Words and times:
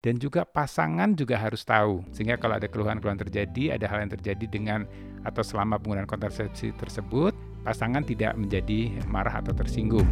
dan 0.00 0.16
juga 0.16 0.48
pasangan 0.48 1.12
juga 1.12 1.36
harus 1.36 1.60
tahu 1.60 2.00
sehingga 2.08 2.40
kalau 2.40 2.56
ada 2.56 2.64
keluhan-keluhan 2.64 3.20
terjadi, 3.20 3.76
ada 3.76 3.84
hal 3.84 4.08
yang 4.08 4.12
terjadi 4.16 4.46
dengan 4.48 4.80
atau 5.28 5.44
selama 5.44 5.76
penggunaan 5.76 6.08
kontrasepsi 6.08 6.72
tersebut, 6.80 7.36
pasangan 7.68 8.00
tidak 8.00 8.32
menjadi 8.40 8.96
marah 9.04 9.44
atau 9.44 9.52
tersinggung. 9.52 10.08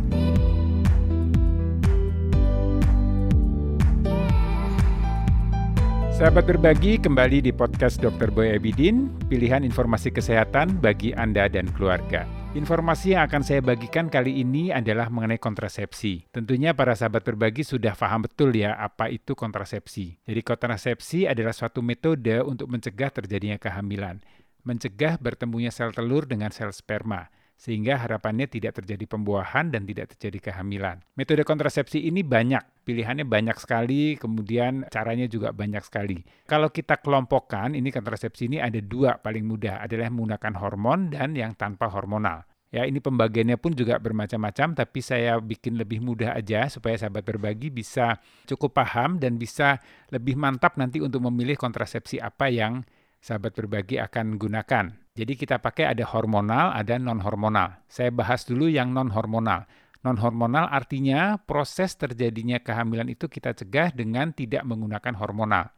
Sahabat 6.13 6.51
berbagi 6.51 6.99
kembali 6.99 7.47
di 7.47 7.55
podcast 7.55 8.03
Dr. 8.03 8.29
Boy 8.35 8.59
Abidin, 8.59 9.09
pilihan 9.31 9.63
informasi 9.63 10.11
kesehatan 10.11 10.83
bagi 10.83 11.15
Anda 11.15 11.47
dan 11.47 11.71
keluarga. 11.73 12.38
Informasi 12.59 13.15
yang 13.15 13.23
akan 13.31 13.47
saya 13.47 13.63
bagikan 13.63 14.11
kali 14.11 14.43
ini 14.43 14.75
adalah 14.75 15.07
mengenai 15.15 15.39
kontrasepsi. 15.39 16.27
Tentunya 16.35 16.75
para 16.75 16.99
sahabat 16.99 17.23
berbagi 17.23 17.63
sudah 17.63 17.95
paham 17.95 18.27
betul 18.27 18.51
ya 18.51 18.75
apa 18.75 19.07
itu 19.07 19.39
kontrasepsi. 19.39 20.19
Jadi 20.27 20.41
kontrasepsi 20.43 21.31
adalah 21.31 21.55
suatu 21.55 21.87
metode 21.87 22.43
untuk 22.43 22.67
mencegah 22.67 23.15
terjadinya 23.15 23.63
kehamilan, 23.63 24.19
mencegah 24.67 25.23
bertemunya 25.23 25.71
sel 25.71 25.95
telur 25.95 26.27
dengan 26.27 26.51
sel 26.51 26.75
sperma 26.75 27.31
sehingga 27.59 27.99
harapannya 27.99 28.47
tidak 28.47 28.79
terjadi 28.83 29.05
pembuahan 29.11 29.75
dan 29.75 29.83
tidak 29.83 30.15
terjadi 30.15 30.51
kehamilan. 30.51 31.03
Metode 31.19 31.43
kontrasepsi 31.43 32.07
ini 32.07 32.23
banyak, 32.23 32.87
pilihannya 32.87 33.27
banyak 33.27 33.59
sekali, 33.59 34.15
kemudian 34.15 34.87
caranya 34.95 35.27
juga 35.27 35.51
banyak 35.51 35.83
sekali. 35.83 36.23
Kalau 36.47 36.71
kita 36.71 37.03
kelompokkan, 37.03 37.75
ini 37.75 37.91
kontrasepsi 37.91 38.47
ini 38.47 38.63
ada 38.63 38.79
dua 38.79 39.19
paling 39.19 39.43
mudah, 39.43 39.83
adalah 39.83 40.07
menggunakan 40.07 40.55
hormon 40.55 41.11
dan 41.19 41.35
yang 41.35 41.59
tanpa 41.59 41.91
hormonal. 41.91 42.47
Ya, 42.69 42.85
ini 42.85 43.01
pembagiannya 43.01 43.57
pun 43.57 43.73
juga 43.73 43.97
bermacam-macam, 43.97 44.77
tapi 44.77 45.01
saya 45.01 45.41
bikin 45.41 45.81
lebih 45.81 46.05
mudah 46.05 46.37
aja 46.37 46.69
supaya 46.69 47.01
sahabat 47.01 47.25
berbagi 47.25 47.73
bisa 47.73 48.21
cukup 48.45 48.77
paham 48.77 49.17
dan 49.17 49.41
bisa 49.41 49.81
lebih 50.13 50.37
mantap 50.37 50.77
nanti 50.77 51.01
untuk 51.01 51.25
memilih 51.25 51.57
kontrasepsi 51.57 52.21
apa 52.21 52.53
yang 52.53 52.85
sahabat 53.25 53.57
berbagi 53.57 53.97
akan 53.97 54.37
gunakan. 54.37 54.85
Jadi 55.17 55.33
kita 55.35 55.65
pakai 55.65 55.97
ada 55.97 56.05
hormonal, 56.13 56.77
ada 56.77 57.01
non-hormonal. 57.01 57.81
Saya 57.89 58.13
bahas 58.13 58.45
dulu 58.45 58.69
yang 58.69 58.93
non-hormonal. 58.93 59.65
Non-hormonal 60.05 60.69
artinya 60.69 61.41
proses 61.41 61.97
terjadinya 61.97 62.61
kehamilan 62.61 63.09
itu 63.09 63.27
kita 63.33 63.57
cegah 63.57 63.97
dengan 63.97 64.31
tidak 64.37 64.63
menggunakan 64.69 65.17
hormonal. 65.17 65.73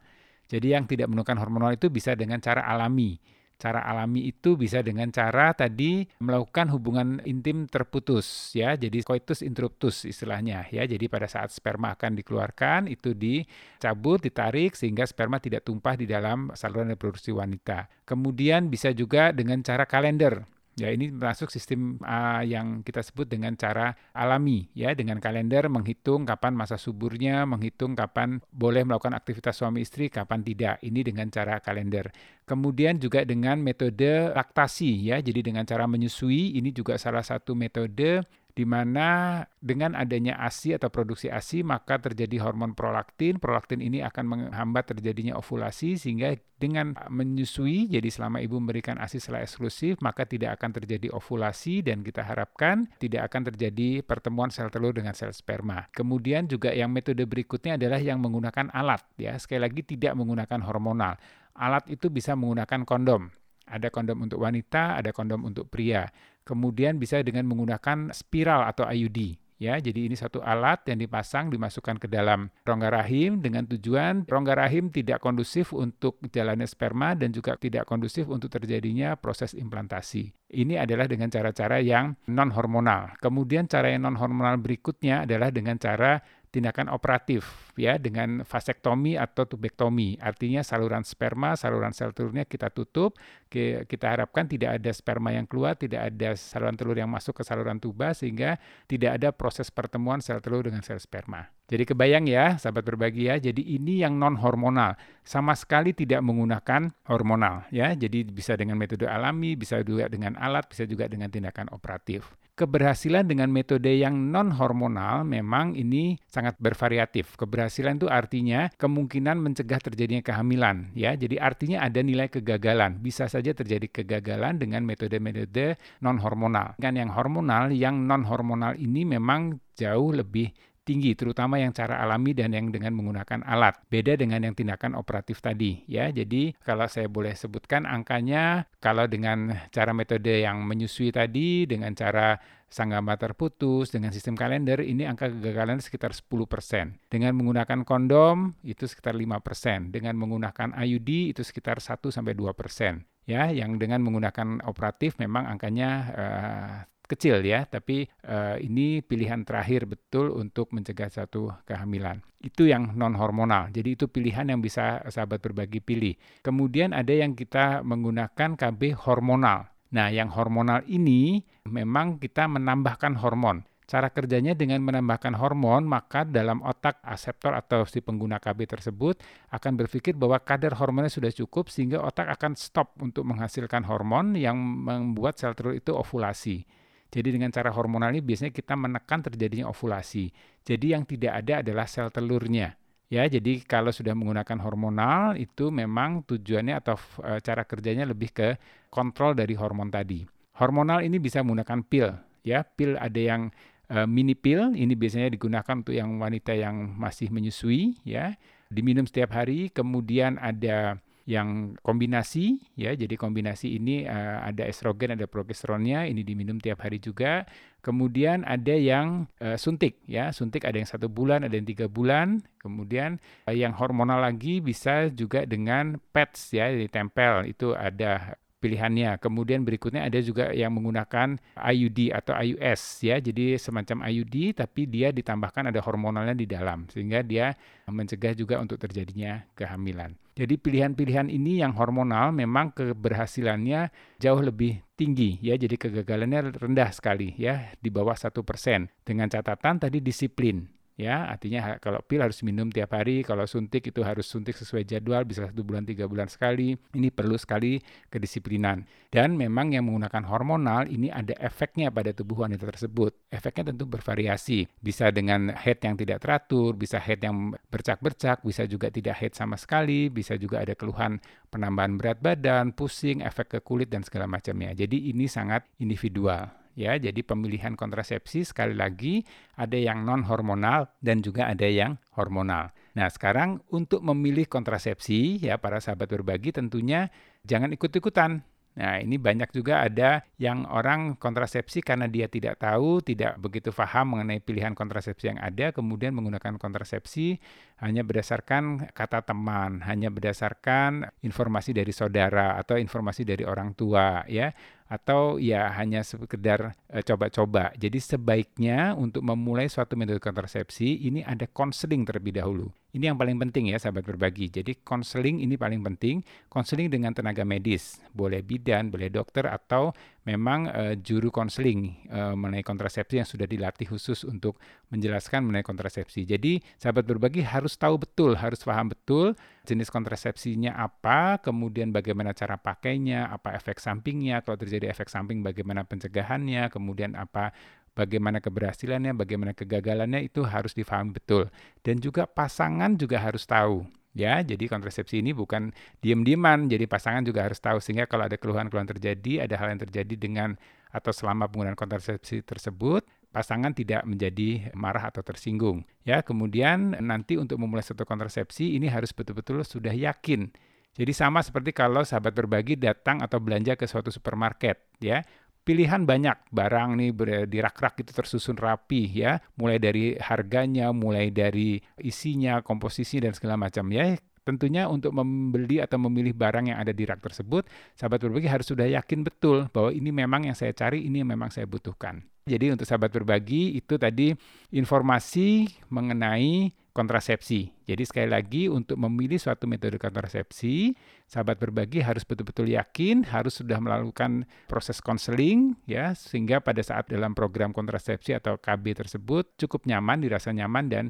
Jadi 0.51 0.75
yang 0.75 0.85
tidak 0.85 1.07
menggunakan 1.07 1.39
hormonal 1.39 1.71
itu 1.73 1.87
bisa 1.87 2.13
dengan 2.19 2.43
cara 2.43 2.67
alami 2.67 3.15
Cara 3.61 3.85
alami 3.85 4.25
itu 4.25 4.57
bisa 4.57 4.81
dengan 4.81 5.13
cara 5.13 5.53
tadi 5.53 6.01
melakukan 6.17 6.73
hubungan 6.73 7.21
intim 7.29 7.69
terputus 7.69 8.49
ya. 8.57 8.73
Jadi 8.73 9.05
coitus 9.05 9.45
interruptus 9.45 10.01
istilahnya 10.09 10.65
ya. 10.73 10.89
Jadi 10.89 11.05
pada 11.05 11.29
saat 11.29 11.53
sperma 11.53 11.93
akan 11.93 12.17
dikeluarkan 12.17 12.89
itu 12.89 13.13
dicabut, 13.13 14.17
ditarik 14.25 14.73
sehingga 14.73 15.05
sperma 15.05 15.37
tidak 15.37 15.61
tumpah 15.61 15.93
di 15.93 16.09
dalam 16.09 16.49
saluran 16.57 16.89
reproduksi 16.89 17.29
wanita. 17.29 17.85
Kemudian 18.01 18.73
bisa 18.73 18.89
juga 18.97 19.29
dengan 19.29 19.61
cara 19.61 19.85
kalender. 19.85 20.41
Ya, 20.79 20.87
ini 20.87 21.11
masuk 21.11 21.51
sistem 21.51 21.99
uh, 21.99 22.39
yang 22.47 22.79
kita 22.79 23.03
sebut 23.03 23.27
dengan 23.27 23.59
cara 23.59 23.91
alami 24.15 24.71
ya, 24.71 24.95
dengan 24.95 25.19
kalender 25.19 25.67
menghitung 25.67 26.23
kapan 26.23 26.55
masa 26.55 26.79
suburnya, 26.79 27.43
menghitung 27.43 27.91
kapan 27.91 28.39
boleh 28.55 28.87
melakukan 28.87 29.11
aktivitas 29.11 29.59
suami 29.59 29.83
istri, 29.83 30.07
kapan 30.07 30.47
tidak. 30.47 30.79
Ini 30.79 31.03
dengan 31.03 31.27
cara 31.27 31.59
kalender. 31.59 32.15
Kemudian 32.47 33.03
juga 33.03 33.27
dengan 33.27 33.59
metode 33.59 34.31
laktasi 34.31 35.11
ya, 35.11 35.19
jadi 35.19 35.43
dengan 35.43 35.67
cara 35.67 35.83
menyusui 35.91 36.55
ini 36.55 36.71
juga 36.71 36.95
salah 36.95 37.23
satu 37.23 37.51
metode 37.51 38.23
di 38.51 38.67
mana 38.67 39.41
dengan 39.57 39.95
adanya 39.95 40.35
ASI 40.43 40.75
atau 40.75 40.91
produksi 40.91 41.31
ASI 41.31 41.63
maka 41.63 41.97
terjadi 41.99 42.43
hormon 42.43 42.75
prolaktin. 42.75 43.39
Prolaktin 43.39 43.79
ini 43.79 44.03
akan 44.03 44.25
menghambat 44.27 44.91
terjadinya 44.95 45.39
ovulasi 45.39 45.95
sehingga 45.95 46.35
dengan 46.61 46.93
menyusui 47.09 47.89
jadi 47.89 48.05
selama 48.11 48.37
ibu 48.43 48.61
memberikan 48.61 49.01
ASI 49.01 49.17
secara 49.17 49.41
eksklusif 49.41 49.97
maka 50.05 50.29
tidak 50.29 50.61
akan 50.61 50.77
terjadi 50.77 51.09
ovulasi 51.09 51.81
dan 51.81 52.05
kita 52.05 52.21
harapkan 52.21 52.85
tidak 53.01 53.31
akan 53.31 53.49
terjadi 53.49 54.05
pertemuan 54.05 54.53
sel 54.53 54.69
telur 54.69 54.93
dengan 54.93 55.17
sel 55.17 55.33
sperma. 55.33 55.89
Kemudian 55.89 56.45
juga 56.45 56.69
yang 56.75 56.93
metode 56.93 57.25
berikutnya 57.25 57.79
adalah 57.79 57.97
yang 57.97 58.21
menggunakan 58.21 58.69
alat 58.75 59.01
ya. 59.17 59.33
Sekali 59.39 59.63
lagi 59.63 59.81
tidak 59.81 60.13
menggunakan 60.13 60.59
hormonal. 60.61 61.17
Alat 61.57 61.87
itu 61.91 62.07
bisa 62.07 62.37
menggunakan 62.37 62.87
kondom. 62.87 63.31
Ada 63.71 63.87
kondom 63.87 64.27
untuk 64.27 64.43
wanita, 64.43 64.99
ada 64.99 65.15
kondom 65.15 65.47
untuk 65.47 65.71
pria. 65.71 66.03
Kemudian 66.41 66.97
bisa 66.97 67.21
dengan 67.21 67.45
menggunakan 67.45 68.11
spiral 68.11 68.65
atau 68.69 68.89
IUD. 68.89 69.41
Ya, 69.61 69.77
jadi 69.77 70.09
ini 70.09 70.17
satu 70.17 70.41
alat 70.41 70.89
yang 70.89 70.97
dipasang 70.97 71.53
dimasukkan 71.53 72.01
ke 72.01 72.09
dalam 72.09 72.49
rongga 72.65 72.89
rahim 72.89 73.45
dengan 73.45 73.69
tujuan 73.69 74.25
rongga 74.25 74.57
rahim 74.57 74.89
tidak 74.89 75.21
kondusif 75.21 75.69
untuk 75.69 76.17
jalannya 76.33 76.65
sperma 76.65 77.13
dan 77.13 77.29
juga 77.29 77.53
tidak 77.61 77.85
kondusif 77.85 78.25
untuk 78.25 78.49
terjadinya 78.49 79.13
proses 79.13 79.53
implantasi. 79.53 80.33
Ini 80.49 80.81
adalah 80.81 81.05
dengan 81.05 81.29
cara-cara 81.29 81.77
yang 81.77 82.17
non 82.33 82.49
hormonal. 82.57 83.13
Kemudian 83.21 83.69
cara 83.69 83.93
yang 83.93 84.09
non 84.09 84.17
hormonal 84.17 84.57
berikutnya 84.57 85.29
adalah 85.29 85.53
dengan 85.53 85.77
cara 85.77 86.17
tindakan 86.51 86.91
operatif 86.91 87.71
ya 87.79 87.95
dengan 87.95 88.43
vasektomi 88.43 89.15
atau 89.15 89.47
tubektomi. 89.47 90.19
Artinya 90.19 90.61
saluran 90.61 91.07
sperma, 91.07 91.55
saluran 91.55 91.95
sel 91.95 92.11
telurnya 92.11 92.43
kita 92.43 92.67
tutup. 92.69 93.15
Kita 93.51 94.05
harapkan 94.11 94.47
tidak 94.47 94.79
ada 94.79 94.91
sperma 94.91 95.31
yang 95.31 95.47
keluar, 95.47 95.79
tidak 95.79 96.11
ada 96.11 96.35
saluran 96.35 96.75
telur 96.75 96.99
yang 96.99 97.07
masuk 97.07 97.39
ke 97.39 97.43
saluran 97.47 97.79
tuba 97.79 98.11
sehingga 98.11 98.59
tidak 98.87 99.19
ada 99.19 99.31
proses 99.31 99.71
pertemuan 99.71 100.19
sel 100.19 100.43
telur 100.43 100.67
dengan 100.67 100.83
sel 100.83 100.99
sperma. 100.99 101.47
Jadi 101.71 101.87
kebayang 101.87 102.27
ya, 102.27 102.59
sahabat 102.59 102.83
berbagi 102.83 103.31
ya. 103.31 103.39
Jadi 103.39 103.63
ini 103.79 104.03
yang 104.03 104.19
non 104.19 104.35
hormonal, 104.35 104.99
sama 105.23 105.55
sekali 105.55 105.95
tidak 105.95 106.19
menggunakan 106.19 106.91
hormonal 107.07 107.63
ya. 107.71 107.95
Jadi 107.95 108.27
bisa 108.27 108.59
dengan 108.59 108.75
metode 108.75 109.07
alami, 109.07 109.55
bisa 109.55 109.79
juga 109.79 110.11
dengan 110.11 110.35
alat, 110.35 110.67
bisa 110.67 110.83
juga 110.83 111.07
dengan 111.07 111.31
tindakan 111.31 111.71
operatif 111.71 112.40
keberhasilan 112.55 113.25
dengan 113.25 113.49
metode 113.49 113.89
yang 113.89 114.13
non 114.31 114.53
hormonal 114.53 115.23
memang 115.23 115.73
ini 115.73 116.19
sangat 116.27 116.59
bervariatif. 116.61 117.35
Keberhasilan 117.39 117.97
itu 117.97 118.07
artinya 118.11 118.69
kemungkinan 118.75 119.39
mencegah 119.39 119.79
terjadinya 119.79 120.21
kehamilan 120.21 120.91
ya. 120.93 121.15
Jadi 121.17 121.39
artinya 121.41 121.81
ada 121.81 121.99
nilai 122.03 122.27
kegagalan. 122.29 122.99
Bisa 122.99 123.25
saja 123.31 123.55
terjadi 123.55 123.89
kegagalan 123.89 124.61
dengan 124.61 124.83
metode-metode 124.85 125.79
non 126.03 126.19
hormonal. 126.19 126.77
Dengan 126.77 127.07
yang 127.07 127.11
hormonal, 127.15 127.63
yang 127.73 127.95
non 128.05 128.27
hormonal 128.27 128.77
ini 128.77 129.07
memang 129.07 129.57
jauh 129.75 130.13
lebih 130.13 130.53
tinggi, 130.91 131.15
terutama 131.15 131.55
yang 131.55 131.71
cara 131.71 132.03
alami 132.03 132.35
dan 132.35 132.51
yang 132.51 132.67
dengan 132.67 132.91
menggunakan 132.91 133.47
alat. 133.47 133.79
Beda 133.87 134.19
dengan 134.19 134.43
yang 134.43 134.51
tindakan 134.51 134.99
operatif 134.99 135.39
tadi, 135.39 135.87
ya. 135.87 136.11
Jadi 136.11 136.51
kalau 136.59 136.91
saya 136.91 137.07
boleh 137.07 137.31
sebutkan 137.31 137.87
angkanya, 137.87 138.67
kalau 138.83 139.07
dengan 139.07 139.55
cara 139.71 139.95
metode 139.95 140.43
yang 140.43 140.67
menyusui 140.67 141.15
tadi, 141.15 141.63
dengan 141.63 141.95
cara 141.95 142.35
sanggama 142.71 143.19
terputus, 143.19 143.91
dengan 143.91 144.15
sistem 144.15 144.35
kalender, 144.39 144.79
ini 144.79 145.03
angka 145.03 145.27
kegagalan 145.27 145.83
sekitar 145.83 146.15
10%. 146.15 146.99
Dengan 147.11 147.35
menggunakan 147.35 147.83
kondom, 147.83 148.55
itu 148.63 148.87
sekitar 148.87 149.15
5%. 149.15 149.91
Dengan 149.91 150.15
menggunakan 150.15 150.75
IUD, 150.75 151.35
itu 151.35 151.43
sekitar 151.43 151.83
1-2%. 151.83 153.03
Ya, 153.29 153.53
yang 153.53 153.77
dengan 153.77 154.01
menggunakan 154.01 154.65
operatif 154.65 155.15
memang 155.21 155.45
angkanya 155.45 155.89
uh, 156.09 156.75
kecil 157.11 157.43
ya, 157.43 157.67
tapi 157.67 158.07
uh, 158.23 158.55
ini 158.57 159.03
pilihan 159.03 159.43
terakhir 159.43 159.83
betul 159.85 160.31
untuk 160.31 160.71
mencegah 160.71 161.11
satu 161.11 161.51
kehamilan. 161.67 162.23
Itu 162.39 162.65
yang 162.65 162.95
non 162.95 163.19
hormonal. 163.19 163.69
Jadi 163.69 163.99
itu 163.99 164.07
pilihan 164.07 164.47
yang 164.47 164.63
bisa 164.63 165.03
sahabat 165.11 165.43
berbagi 165.43 165.83
pilih. 165.83 166.15
Kemudian 166.41 166.95
ada 166.95 167.11
yang 167.11 167.35
kita 167.35 167.83
menggunakan 167.83 168.55
KB 168.55 168.95
hormonal. 169.03 169.69
Nah, 169.91 170.07
yang 170.07 170.31
hormonal 170.31 170.87
ini 170.87 171.43
memang 171.67 172.15
kita 172.17 172.47
menambahkan 172.47 173.19
hormon. 173.19 173.67
Cara 173.91 174.07
kerjanya 174.07 174.55
dengan 174.55 174.79
menambahkan 174.87 175.35
hormon, 175.35 175.83
maka 175.83 176.23
dalam 176.23 176.63
otak 176.63 177.03
aseptor 177.03 177.51
atau 177.51 177.83
si 177.83 177.99
pengguna 177.99 178.39
KB 178.39 178.63
tersebut 178.63 179.19
akan 179.51 179.75
berpikir 179.75 180.15
bahwa 180.15 180.39
kadar 180.39 180.79
hormonnya 180.79 181.11
sudah 181.11 181.27
cukup 181.27 181.67
sehingga 181.67 181.99
otak 181.99 182.31
akan 182.39 182.55
stop 182.55 182.95
untuk 183.03 183.27
menghasilkan 183.27 183.83
hormon 183.83 184.39
yang 184.39 184.55
membuat 184.55 185.35
sel 185.35 185.51
telur 185.59 185.75
itu 185.75 185.91
ovulasi. 185.91 186.63
Jadi 187.11 187.35
dengan 187.35 187.51
cara 187.51 187.67
hormonal 187.75 188.15
ini 188.15 188.23
biasanya 188.23 188.55
kita 188.55 188.79
menekan 188.79 189.19
terjadinya 189.19 189.67
ovulasi. 189.67 190.31
Jadi 190.63 190.95
yang 190.95 191.03
tidak 191.03 191.43
ada 191.43 191.59
adalah 191.59 191.83
sel 191.83 192.07
telurnya. 192.07 192.79
Ya, 193.11 193.27
jadi 193.27 193.59
kalau 193.67 193.91
sudah 193.91 194.15
menggunakan 194.15 194.55
hormonal 194.63 195.35
itu 195.35 195.67
memang 195.67 196.23
tujuannya 196.23 196.79
atau 196.79 196.95
e, 197.19 197.43
cara 197.43 197.67
kerjanya 197.67 198.07
lebih 198.07 198.31
ke 198.31 198.55
kontrol 198.87 199.35
dari 199.35 199.51
hormon 199.51 199.91
tadi. 199.91 200.23
Hormonal 200.55 201.03
ini 201.03 201.19
bisa 201.19 201.43
menggunakan 201.43 201.83
pil, 201.83 202.07
ya. 202.47 202.63
Pil 202.63 202.95
ada 202.95 203.19
yang 203.19 203.51
e, 203.91 204.07
mini 204.07 204.31
pil, 204.31 204.71
ini 204.79 204.95
biasanya 204.95 205.27
digunakan 205.27 205.83
untuk 205.83 205.91
yang 205.91 206.23
wanita 206.23 206.55
yang 206.55 206.95
masih 206.95 207.27
menyusui, 207.35 207.99
ya. 208.07 208.39
Diminum 208.71 209.03
setiap 209.03 209.35
hari, 209.35 209.67
kemudian 209.75 210.39
ada 210.39 210.95
yang 211.25 211.77
kombinasi 211.81 212.59
ya. 212.77 212.93
Jadi 212.93 213.15
kombinasi 213.17 213.77
ini 213.77 214.05
uh, 214.05 214.41
ada 214.45 214.65
estrogen, 214.65 215.13
ada 215.13 215.25
progesteronnya, 215.25 216.09
ini 216.09 216.25
diminum 216.25 216.57
tiap 216.57 216.83
hari 216.85 216.97
juga. 216.97 217.45
Kemudian 217.81 218.45
ada 218.45 218.77
yang 218.77 219.25
uh, 219.41 219.57
suntik 219.57 220.01
ya, 220.05 220.29
suntik 220.29 220.65
ada 220.69 220.77
yang 220.77 220.89
satu 220.89 221.09
bulan, 221.09 221.45
ada 221.45 221.57
yang 221.57 221.65
tiga 221.65 221.89
bulan. 221.89 222.45
Kemudian 222.61 223.17
uh, 223.49 223.55
yang 223.55 223.73
hormonal 223.73 224.21
lagi 224.21 224.61
bisa 224.61 225.09
juga 225.09 225.45
dengan 225.49 225.97
PETS 226.13 226.57
ya, 226.57 226.69
ditempel 226.69 227.49
itu 227.49 227.73
ada 227.73 228.37
pilihannya. 228.61 229.17
Kemudian 229.17 229.65
berikutnya 229.65 230.05
ada 230.05 230.21
juga 230.21 230.53
yang 230.53 230.77
menggunakan 230.77 231.41
IUD 231.57 232.13
atau 232.13 232.37
IUS 232.37 233.01
ya. 233.01 233.17
Jadi 233.17 233.57
semacam 233.57 234.05
IUD 234.05 234.61
tapi 234.61 234.85
dia 234.85 235.09
ditambahkan 235.09 235.73
ada 235.73 235.81
hormonalnya 235.81 236.37
di 236.37 236.45
dalam 236.45 236.85
sehingga 236.93 237.25
dia 237.25 237.57
mencegah 237.89 238.37
juga 238.37 238.61
untuk 238.61 238.77
terjadinya 238.77 239.41
kehamilan. 239.57 240.13
Jadi 240.31 240.55
pilihan-pilihan 240.55 241.27
ini 241.27 241.59
yang 241.59 241.75
hormonal 241.75 242.31
memang 242.31 242.71
keberhasilannya 242.71 243.91
jauh 244.15 244.39
lebih 244.39 244.79
tinggi 244.95 245.41
ya. 245.43 245.59
Jadi 245.59 245.75
kegagalannya 245.75 246.55
rendah 246.55 246.93
sekali 246.95 247.35
ya 247.35 247.73
di 247.81 247.89
bawah 247.91 248.15
satu 248.15 248.45
persen. 248.45 248.87
Dengan 249.03 249.27
catatan 249.27 249.81
tadi 249.81 249.99
disiplin 249.99 250.80
ya 251.01 251.25
artinya 251.25 251.81
kalau 251.81 251.97
pil 252.05 252.21
harus 252.21 252.45
minum 252.45 252.69
tiap 252.69 252.93
hari 252.93 253.25
kalau 253.25 253.49
suntik 253.49 253.89
itu 253.89 254.05
harus 254.05 254.29
suntik 254.29 254.53
sesuai 254.53 254.85
jadwal 254.85 255.25
bisa 255.25 255.49
satu 255.49 255.65
bulan 255.65 255.81
tiga 255.81 256.05
bulan 256.05 256.29
sekali. 256.29 256.77
Ini 256.93 257.09
perlu 257.09 257.33
sekali 257.41 257.81
kedisiplinan. 258.13 258.85
Dan 259.09 259.33
memang 259.33 259.73
yang 259.73 259.89
menggunakan 259.89 260.23
hormonal 260.29 260.85
ini 260.87 261.09
ada 261.09 261.33
efeknya 261.41 261.89
pada 261.89 262.13
tubuh 262.13 262.45
wanita 262.45 262.69
tersebut. 262.69 263.33
Efeknya 263.33 263.73
tentu 263.73 263.89
bervariasi. 263.89 264.69
Bisa 264.77 265.09
dengan 265.09 265.49
head 265.57 265.81
yang 265.81 265.97
tidak 265.97 266.21
teratur 266.21 266.77
bisa 266.77 267.01
head 267.01 267.25
yang 267.25 267.57
bercak-bercak 267.73 268.45
bisa 268.45 268.69
juga 268.69 268.93
tidak 268.93 269.17
head 269.17 269.33
sama 269.33 269.57
sekali 269.57 270.13
bisa 270.13 270.37
juga 270.37 270.61
ada 270.61 270.77
keluhan 270.77 271.17
penambahan 271.49 271.97
berat 271.97 272.21
badan 272.21 272.71
pusing 272.77 273.25
efek 273.25 273.57
ke 273.57 273.59
kulit 273.65 273.89
dan 273.89 274.05
segala 274.05 274.29
macamnya. 274.29 274.77
Jadi 274.77 275.09
ini 275.09 275.25
sangat 275.25 275.65
individual 275.81 276.60
ya. 276.75 276.97
Jadi 276.99 277.21
pemilihan 277.21 277.73
kontrasepsi 277.75 278.47
sekali 278.47 278.75
lagi 278.75 279.23
ada 279.57 279.75
yang 279.75 280.03
non 280.03 280.23
hormonal 280.27 280.91
dan 281.03 281.19
juga 281.19 281.47
ada 281.47 281.67
yang 281.67 281.97
hormonal. 282.15 282.71
Nah, 282.91 283.07
sekarang 283.07 283.63
untuk 283.71 284.03
memilih 284.03 284.47
kontrasepsi 284.47 285.39
ya 285.39 285.55
para 285.59 285.79
sahabat 285.79 286.11
berbagi 286.11 286.51
tentunya 286.51 287.07
jangan 287.47 287.71
ikut-ikutan. 287.71 288.43
Nah, 288.71 289.03
ini 289.03 289.19
banyak 289.19 289.51
juga 289.51 289.83
ada 289.83 290.23
yang 290.39 290.63
orang 290.63 291.19
kontrasepsi 291.19 291.83
karena 291.83 292.07
dia 292.07 292.31
tidak 292.31 292.55
tahu, 292.55 293.03
tidak 293.03 293.35
begitu 293.35 293.67
paham 293.67 294.15
mengenai 294.15 294.39
pilihan 294.39 294.71
kontrasepsi 294.71 295.35
yang 295.35 295.39
ada, 295.43 295.75
kemudian 295.75 296.15
menggunakan 296.15 296.55
kontrasepsi 296.55 297.35
hanya 297.83 298.07
berdasarkan 298.07 298.87
kata 298.95 299.27
teman, 299.27 299.83
hanya 299.83 300.07
berdasarkan 300.07 301.03
informasi 301.19 301.75
dari 301.75 301.91
saudara 301.91 302.55
atau 302.55 302.79
informasi 302.79 303.27
dari 303.27 303.43
orang 303.43 303.75
tua, 303.75 304.23
ya 304.31 304.55
atau 304.91 305.39
ya 305.39 305.71
hanya 305.79 306.03
sekedar 306.03 306.75
coba 306.75 306.99
e, 306.99 306.99
coba-coba. 307.07 307.63
Jadi 307.79 308.03
sebaiknya 308.03 308.91
untuk 308.99 309.23
memulai 309.23 309.71
suatu 309.71 309.95
metode 309.95 310.19
kontrasepsi 310.19 311.07
ini 311.07 311.23
ada 311.23 311.47
konseling 311.47 312.03
terlebih 312.03 312.35
dahulu. 312.35 312.67
Ini 312.91 313.11
yang 313.11 313.17
paling 313.17 313.39
penting 313.39 313.71
ya 313.71 313.79
sahabat 313.79 314.03
berbagi. 314.03 314.51
Jadi 314.51 314.83
konseling 314.83 315.39
ini 315.39 315.55
paling 315.55 315.79
penting, 315.79 316.19
konseling 316.51 316.91
dengan 316.91 317.15
tenaga 317.15 317.47
medis, 317.47 318.03
boleh 318.11 318.43
bidan, 318.43 318.91
boleh 318.91 319.07
dokter 319.07 319.47
atau 319.47 319.95
memang 320.27 320.69
uh, 320.69 320.93
juru 320.99 321.33
konseling 321.33 321.97
uh, 322.11 322.37
mengenai 322.37 322.61
kontrasepsi 322.61 323.23
yang 323.23 323.25
sudah 323.25 323.49
dilatih 323.49 323.89
khusus 323.89 324.21
untuk 324.27 324.59
menjelaskan 324.93 325.47
mengenai 325.47 325.65
kontrasepsi. 325.65 326.27
Jadi 326.27 326.61
sahabat 326.77 327.07
berbagi 327.07 327.41
harus 327.41 327.73
tahu 327.79 327.97
betul, 327.97 328.37
harus 328.37 328.61
paham 328.61 328.91
betul 328.91 329.33
jenis 329.61 329.93
kontrasepsinya 329.93 330.73
apa, 330.73 331.37
kemudian 331.41 331.93
bagaimana 331.93 332.33
cara 332.33 332.57
pakainya, 332.57 333.29
apa 333.29 333.53
efek 333.53 333.77
sampingnya, 333.77 334.41
kalau 334.41 334.57
terjadi 334.57 334.89
efek 334.89 335.09
samping 335.09 335.45
bagaimana 335.45 335.85
pencegahannya, 335.85 336.69
kemudian 336.73 337.13
apa 337.13 337.53
bagaimana 337.93 338.39
keberhasilannya, 338.39 339.15
bagaimana 339.15 339.51
kegagalannya 339.55 340.25
itu 340.25 340.43
harus 340.43 340.75
difahami 340.75 341.15
betul. 341.15 341.47
Dan 341.83 341.99
juga 341.99 342.27
pasangan 342.27 342.95
juga 342.95 343.19
harus 343.19 343.43
tahu 343.47 343.87
Ya, 344.11 344.43
jadi 344.43 344.67
kontrasepsi 344.67 345.23
ini 345.23 345.31
bukan 345.31 345.71
diam-diaman, 346.03 346.67
jadi 346.67 346.83
pasangan 346.83 347.23
juga 347.23 347.47
harus 347.47 347.63
tahu 347.63 347.79
sehingga 347.79 348.11
kalau 348.11 348.27
ada 348.27 348.35
keluhan-keluhan 348.35 348.91
terjadi, 348.91 349.47
ada 349.47 349.55
hal 349.55 349.71
yang 349.71 349.79
terjadi 349.87 350.15
dengan 350.19 350.59
atau 350.91 351.15
selama 351.15 351.47
penggunaan 351.47 351.79
kontrasepsi 351.79 352.43
tersebut, 352.43 353.07
pasangan 353.31 353.71
tidak 353.71 354.03
menjadi 354.03 354.75
marah 354.75 355.07
atau 355.07 355.23
tersinggung. 355.23 355.87
Ya, 356.03 356.19
kemudian 356.19 356.99
nanti 356.99 357.39
untuk 357.39 357.55
memulai 357.55 357.87
satu 357.87 358.03
kontrasepsi 358.03 358.75
ini 358.75 358.91
harus 358.91 359.15
betul-betul 359.15 359.63
sudah 359.63 359.95
yakin. 359.95 360.51
Jadi 360.91 361.15
sama 361.15 361.39
seperti 361.39 361.71
kalau 361.71 362.03
sahabat 362.03 362.35
berbagi 362.35 362.75
datang 362.75 363.23
atau 363.23 363.39
belanja 363.39 363.79
ke 363.79 363.87
suatu 363.87 364.11
supermarket, 364.11 364.75
ya 364.99 365.23
pilihan 365.61 366.03
banyak. 366.03 366.51
Barang 366.51 366.97
nih 366.97 367.13
di 367.47 367.57
rak-rak 367.61 368.01
itu 368.01 368.11
tersusun 368.11 368.57
rapi 368.57 369.07
ya. 369.09 369.39
Mulai 369.57 369.77
dari 369.77 370.05
harganya 370.17 370.89
mulai 370.91 371.29
dari 371.29 371.79
isinya 372.01 372.59
komposisi 372.65 373.21
dan 373.21 373.33
segala 373.37 373.57
macam 373.57 373.87
ya. 373.93 374.17
Tentunya 374.41 374.89
untuk 374.89 375.13
membeli 375.13 375.77
atau 375.77 376.01
memilih 376.01 376.33
barang 376.33 376.73
yang 376.73 376.81
ada 376.81 376.89
di 376.89 377.05
rak 377.05 377.21
tersebut 377.21 377.69
sahabat 377.93 378.25
berbagi 378.25 378.49
harus 378.49 378.73
sudah 378.73 378.89
yakin 378.89 379.21
betul 379.21 379.69
bahwa 379.69 379.93
ini 379.93 380.09
memang 380.09 380.49
yang 380.49 380.57
saya 380.57 380.73
cari 380.73 381.05
ini 381.05 381.21
yang 381.21 381.29
memang 381.29 381.53
saya 381.53 381.69
butuhkan. 381.69 382.25
Jadi 382.49 382.73
untuk 382.73 382.89
sahabat 382.89 383.13
berbagi 383.13 383.77
itu 383.77 384.01
tadi 384.01 384.33
informasi 384.73 385.69
mengenai 385.93 386.73
kontrasepsi. 386.91 387.71
Jadi 387.87 388.03
sekali 388.03 388.29
lagi 388.29 388.67
untuk 388.67 388.99
memilih 388.99 389.39
suatu 389.39 389.63
metode 389.67 389.95
kontrasepsi, 389.95 390.91
sahabat 391.23 391.59
berbagi 391.59 392.03
harus 392.03 392.27
betul-betul 392.27 392.67
yakin, 392.67 393.23
harus 393.31 393.59
sudah 393.63 393.79
melakukan 393.79 394.43
proses 394.67 394.99
konseling 394.99 395.79
ya 395.87 396.11
sehingga 396.11 396.59
pada 396.59 396.83
saat 396.83 397.07
dalam 397.07 397.31
program 397.31 397.71
kontrasepsi 397.71 398.35
atau 398.35 398.59
KB 398.59 398.95
tersebut 398.95 399.55
cukup 399.55 399.87
nyaman, 399.87 400.19
dirasa 400.19 400.51
nyaman 400.51 400.91
dan 400.91 401.05